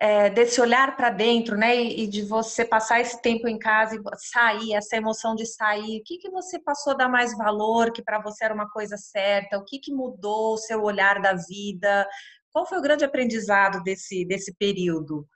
[0.01, 4.01] é, desse olhar para dentro, né, e, de você passar esse tempo em casa e
[4.17, 8.03] sair, essa emoção de sair, o que, que você passou a dar mais valor, que
[8.03, 12.07] para você era uma coisa certa, o que, que mudou o seu olhar da vida,
[12.53, 15.27] qual foi o grande aprendizado desse, desse período?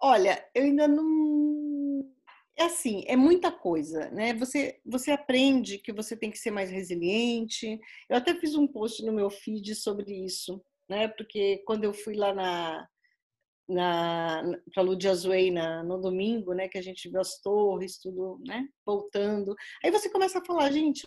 [0.00, 2.04] Olha, eu ainda não.
[2.56, 4.34] É assim, é muita coisa, né?
[4.34, 7.80] Você, você aprende que você tem que ser mais resiliente.
[8.08, 11.08] Eu até fiz um post no meu feed sobre isso, né?
[11.08, 12.86] Porque quando eu fui lá na,
[13.72, 14.42] na
[14.72, 19.54] para Ludiazuei na no domingo, né, que a gente viu as torres, tudo, né, voltando.
[19.84, 21.06] Aí você começa a falar, gente,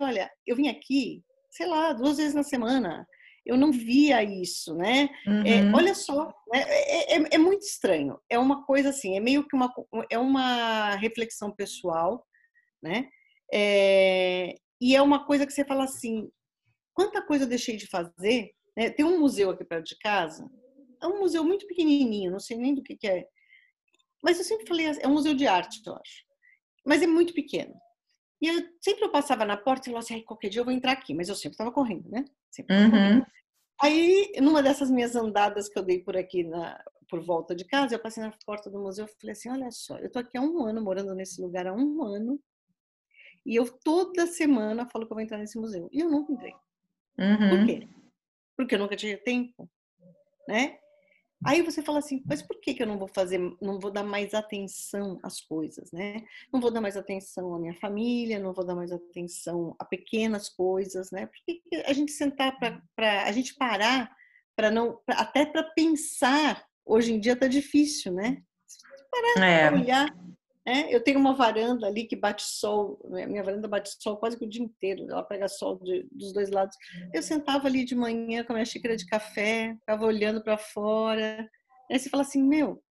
[0.00, 3.06] olha, eu vim aqui, sei lá, duas vezes na semana.
[3.44, 5.08] Eu não via isso, né?
[5.26, 5.46] É, uhum.
[5.46, 6.62] É, olha só, né?
[6.68, 8.20] é, é, é, muito estranho.
[8.28, 9.72] É uma coisa assim, é meio que uma,
[10.10, 12.24] é uma reflexão pessoal,
[12.82, 13.08] né?
[13.52, 16.30] É, e é uma coisa que você fala assim,
[16.94, 18.50] quanta coisa eu deixei de fazer?
[18.76, 18.90] Né?
[18.90, 20.48] Tem um museu aqui perto de casa,
[21.02, 23.26] é um museu muito pequenininho, não sei nem do que, que é.
[24.22, 26.24] Mas eu sempre falei, é um museu de arte, eu acho.
[26.84, 27.74] Mas é muito pequeno.
[28.40, 30.92] E eu sempre eu passava na porta e falava assim, qualquer dia eu vou entrar
[30.92, 31.14] aqui.
[31.14, 32.24] Mas eu sempre estava correndo, né?
[32.50, 32.90] Sempre uhum.
[32.90, 33.26] correndo.
[33.82, 37.94] Aí, numa dessas minhas andadas que eu dei por aqui, na, por volta de casa,
[37.94, 40.40] eu passei na porta do museu e falei assim, olha só, eu tô aqui há
[40.40, 42.38] um ano, morando nesse lugar há um ano,
[43.44, 45.88] e eu toda semana falo que eu vou entrar nesse museu.
[45.90, 46.52] E eu nunca entrei.
[47.18, 47.48] Uhum.
[47.48, 47.88] Por quê?
[48.54, 49.68] Porque eu nunca tinha tempo,
[50.46, 50.78] né?
[51.44, 54.04] Aí você fala assim, mas por que, que eu não vou fazer, não vou dar
[54.04, 56.22] mais atenção às coisas, né?
[56.52, 60.48] Não vou dar mais atenção à minha família, não vou dar mais atenção a pequenas
[60.48, 61.26] coisas, né?
[61.26, 62.58] Por que, que a gente sentar
[62.94, 64.14] para a gente parar
[64.54, 68.42] para não, pra, até para pensar, hoje em dia tá difícil, né?
[69.10, 69.68] Parar é.
[69.68, 70.16] para olhar
[70.66, 74.38] é, eu tenho uma varanda ali que bate sol, né, minha varanda bate sol quase
[74.38, 76.76] que o dia inteiro, ela pega sol de, dos dois lados.
[77.12, 81.48] Eu sentava ali de manhã com a minha xícara de café, ficava olhando para fora.
[81.90, 82.82] Aí você fala assim, meu,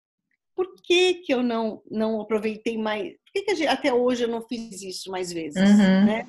[0.55, 3.13] por que que eu não não aproveitei mais?
[3.13, 6.05] Por que, que gente, até hoje eu não fiz isso mais vezes, uhum.
[6.05, 6.28] né?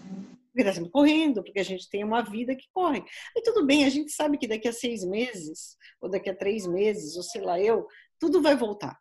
[0.51, 3.03] porque está sempre correndo, porque a gente tem uma vida que corre.
[3.37, 6.67] E tudo bem, a gente sabe que daqui a seis meses, ou daqui a três
[6.67, 7.87] meses, ou sei lá eu,
[8.19, 8.99] tudo vai voltar.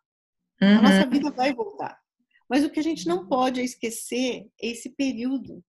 [0.62, 0.78] Uhum.
[0.78, 1.98] A nossa vida vai voltar.
[2.50, 5.62] Mas o que a gente não pode é esquecer esse período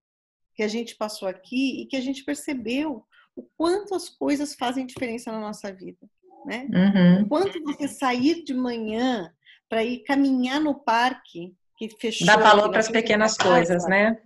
[0.55, 3.05] que a gente passou aqui e que a gente percebeu
[3.35, 6.09] o quanto as coisas fazem diferença na nossa vida,
[6.43, 6.67] né?
[6.73, 7.21] Uhum.
[7.21, 9.31] O quanto você sair de manhã
[9.69, 12.25] para ir caminhar no parque que fechou.
[12.25, 14.19] Dá valor para as pequenas coisas, né?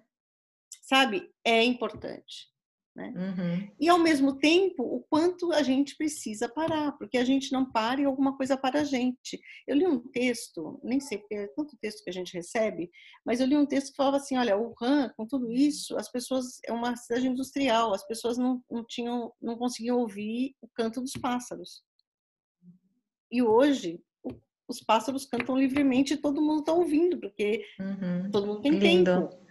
[0.81, 1.29] Sabe?
[1.43, 2.47] É importante.
[2.95, 3.13] Né?
[3.13, 3.69] Uhum.
[3.77, 7.99] E ao mesmo tempo, o quanto a gente precisa parar, porque a gente não para
[7.99, 9.37] e alguma coisa para a gente.
[9.67, 12.89] Eu li um texto, nem sei porque é tanto texto que a gente recebe,
[13.25, 16.09] mas eu li um texto que falava assim: olha, o Han, com tudo isso, as
[16.09, 21.01] pessoas, é uma cidade industrial, as pessoas não, não tinham, não conseguiam ouvir o canto
[21.01, 21.83] dos pássaros.
[23.29, 23.99] E hoje,
[24.69, 28.31] os pássaros cantam livremente e todo mundo está ouvindo, porque uhum.
[28.31, 29.29] todo mundo tem Lindo.
[29.29, 29.44] tempo.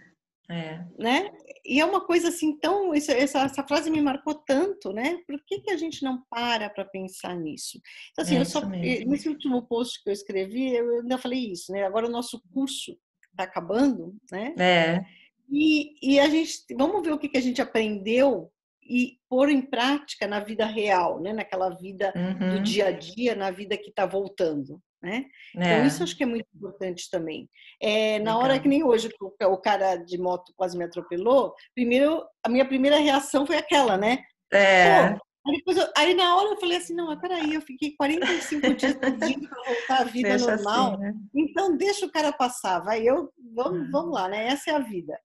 [0.49, 0.85] É.
[0.97, 1.31] Né?
[1.65, 2.93] E é uma coisa assim tão.
[2.93, 5.17] Essa, essa, frase me marcou tanto, né?
[5.27, 7.79] Por que, que a gente não para para pensar nisso?
[8.11, 11.71] Então, assim, é eu só, nesse último post que eu escrevi, eu ainda falei isso,
[11.71, 11.83] né?
[11.83, 12.97] Agora o nosso curso
[13.31, 14.53] está acabando, né?
[14.57, 15.05] É.
[15.49, 16.63] E, e a gente.
[16.77, 18.51] Vamos ver o que, que a gente aprendeu
[18.87, 21.33] e pôr em prática na vida real, né?
[21.33, 22.55] Naquela vida uhum.
[22.55, 24.81] do dia a dia, na vida que está voltando.
[25.05, 25.25] Né?
[25.53, 25.73] Então, é.
[25.75, 27.47] Então, isso acho que é muito importante também.
[27.79, 28.39] É, na Legal.
[28.39, 32.97] hora que nem hoje o cara de moto quase me atropelou, primeiro, a minha primeira
[32.97, 34.23] reação foi aquela, né?
[34.51, 35.11] É.
[35.11, 38.73] Pô, aí, eu, aí, na hora eu falei assim, não, mas peraí, eu fiquei 45
[38.73, 41.13] dias pedindo para voltar à vida normal, assim, né?
[41.35, 43.91] então deixa o cara passar, vai, eu, vamos, hum.
[43.91, 44.47] vamos lá, né?
[44.47, 45.15] Essa é a vida.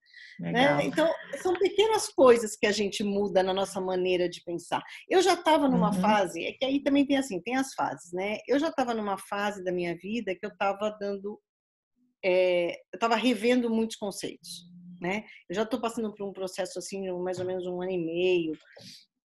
[0.40, 0.86] Né?
[0.86, 1.12] Então,
[1.42, 4.82] são pequenas coisas que a gente muda na nossa maneira de pensar.
[5.08, 6.00] Eu já estava numa uhum.
[6.00, 8.38] fase, é que aí também tem assim, tem as fases, né?
[8.48, 11.38] Eu já estava numa fase da minha vida que eu estava dando,
[12.24, 14.64] é, eu estava revendo muitos conceitos,
[14.98, 15.24] né?
[15.48, 18.52] Eu já estou passando por um processo assim, mais ou menos um ano e meio,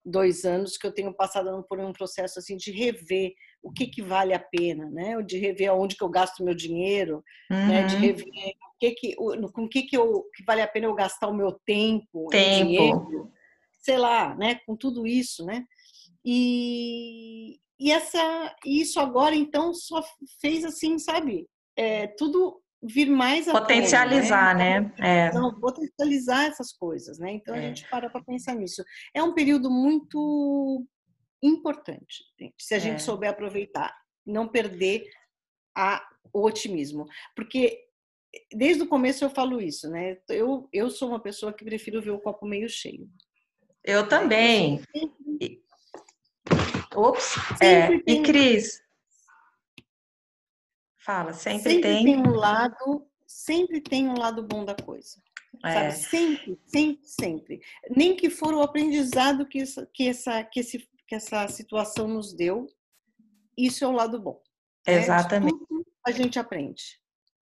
[0.03, 3.33] dois anos que eu tenho passado por um processo assim de rever
[3.65, 5.19] o que que vale a pena, né?
[5.23, 7.67] De rever aonde que eu gasto meu dinheiro, uhum.
[7.67, 7.83] né?
[7.87, 8.01] De uhum.
[8.01, 11.27] rever o que que, com o que que, eu, que vale a pena eu gastar
[11.27, 12.63] o meu tempo, tempo.
[12.63, 13.31] dinheiro,
[13.81, 14.59] sei lá, né?
[14.67, 15.65] Com tudo isso, né?
[16.23, 20.03] E, e essa, isso agora então só
[20.39, 21.47] fez assim, sabe?
[21.75, 24.79] É, tudo vir mais a potencializar, né?
[24.79, 24.93] né?
[24.99, 25.27] É.
[25.29, 27.31] Então, potencializar essas coisas, né?
[27.31, 27.61] Então a é.
[27.61, 28.83] gente para para pensar nisso.
[29.11, 30.85] É um período muito
[31.45, 32.23] importante,
[32.57, 32.99] se a gente é.
[32.99, 35.07] souber aproveitar, não perder
[35.75, 37.05] a, o otimismo.
[37.35, 37.85] Porque
[38.53, 40.17] desde o começo eu falo isso, né?
[40.29, 43.09] Eu, eu sou uma pessoa que prefiro ver o copo meio cheio.
[43.83, 44.81] Eu também.
[44.91, 45.63] Sempre...
[46.95, 47.99] Ops, é.
[47.99, 48.19] Tem...
[48.19, 48.81] E Cris?
[50.97, 52.05] Fala, sempre, sempre tem...
[52.05, 55.21] tem um lado, sempre tem um lado bom da coisa.
[55.63, 55.91] É.
[55.91, 55.91] Sabe?
[55.91, 57.61] Sempre, sempre, sempre.
[57.95, 62.33] Nem que for o aprendizado que, isso, que, essa, que esse que essa situação nos
[62.33, 62.67] deu,
[63.57, 64.41] isso é o lado bom.
[64.87, 64.95] Né?
[64.95, 65.57] Exatamente.
[66.05, 66.83] a gente aprende.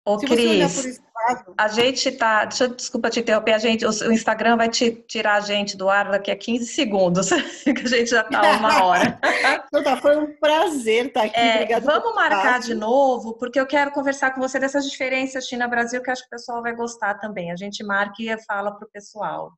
[0.06, 1.54] Ô, Se Cris, lado...
[1.58, 2.46] a gente tá.
[2.46, 6.10] Deixa, desculpa te interromper, a gente, o Instagram vai te tirar a gente do ar
[6.10, 7.30] daqui a 15 segundos,
[7.64, 9.20] que a gente já tá uma hora.
[9.68, 11.38] então tá, foi um prazer estar aqui.
[11.38, 16.02] É, Obrigada vamos marcar de novo, porque eu quero conversar com você dessas diferenças China-Brasil,
[16.02, 17.52] que acho que o pessoal vai gostar também.
[17.52, 19.52] A gente marca e fala para o pessoal.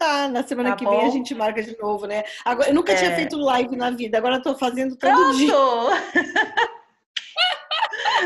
[0.00, 0.92] Tá, na semana tá que bom?
[0.92, 2.24] vem a gente marca de novo, né?
[2.42, 2.96] Agora, eu nunca é.
[2.96, 5.36] tinha feito live na vida, agora estou fazendo todo Pronto.
[5.36, 5.52] dia.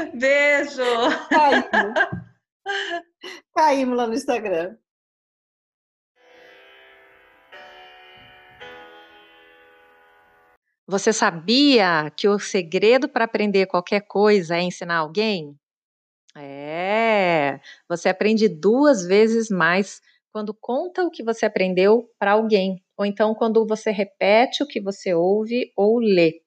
[0.14, 0.85] Beijo!
[1.29, 1.95] Caímos.
[3.53, 4.77] Caímos lá no Instagram.
[10.87, 15.59] Você sabia que o segredo para aprender qualquer coisa é ensinar alguém?
[16.37, 17.59] É,
[17.89, 20.01] você aprende duas vezes mais
[20.35, 24.80] quando conta o que você aprendeu para alguém, ou então quando você repete o que
[24.80, 26.41] você ouve ou lê.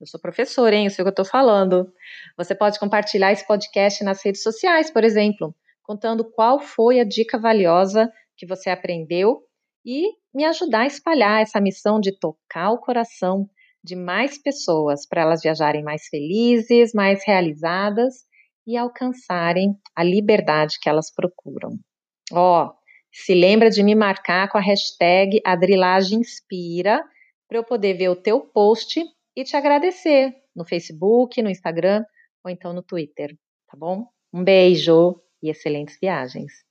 [0.00, 0.86] Eu sou professora, hein?
[0.86, 1.92] Eu sei o que eu estou falando.
[2.36, 7.38] Você pode compartilhar esse podcast nas redes sociais, por exemplo, contando qual foi a dica
[7.38, 9.42] valiosa que você aprendeu
[9.86, 13.48] e me ajudar a espalhar essa missão de tocar o coração
[13.84, 18.24] de mais pessoas para elas viajarem mais felizes, mais realizadas
[18.66, 21.78] e alcançarem a liberdade que elas procuram.
[22.32, 22.79] Ó, oh,
[23.12, 27.02] se lembra de me marcar com a hashtag AdrilagemInspira
[27.48, 29.02] para eu poder ver o teu post
[29.36, 32.04] e te agradecer no Facebook, no Instagram
[32.44, 33.36] ou então no Twitter,
[33.68, 34.06] tá bom?
[34.32, 36.69] Um beijo e excelentes viagens.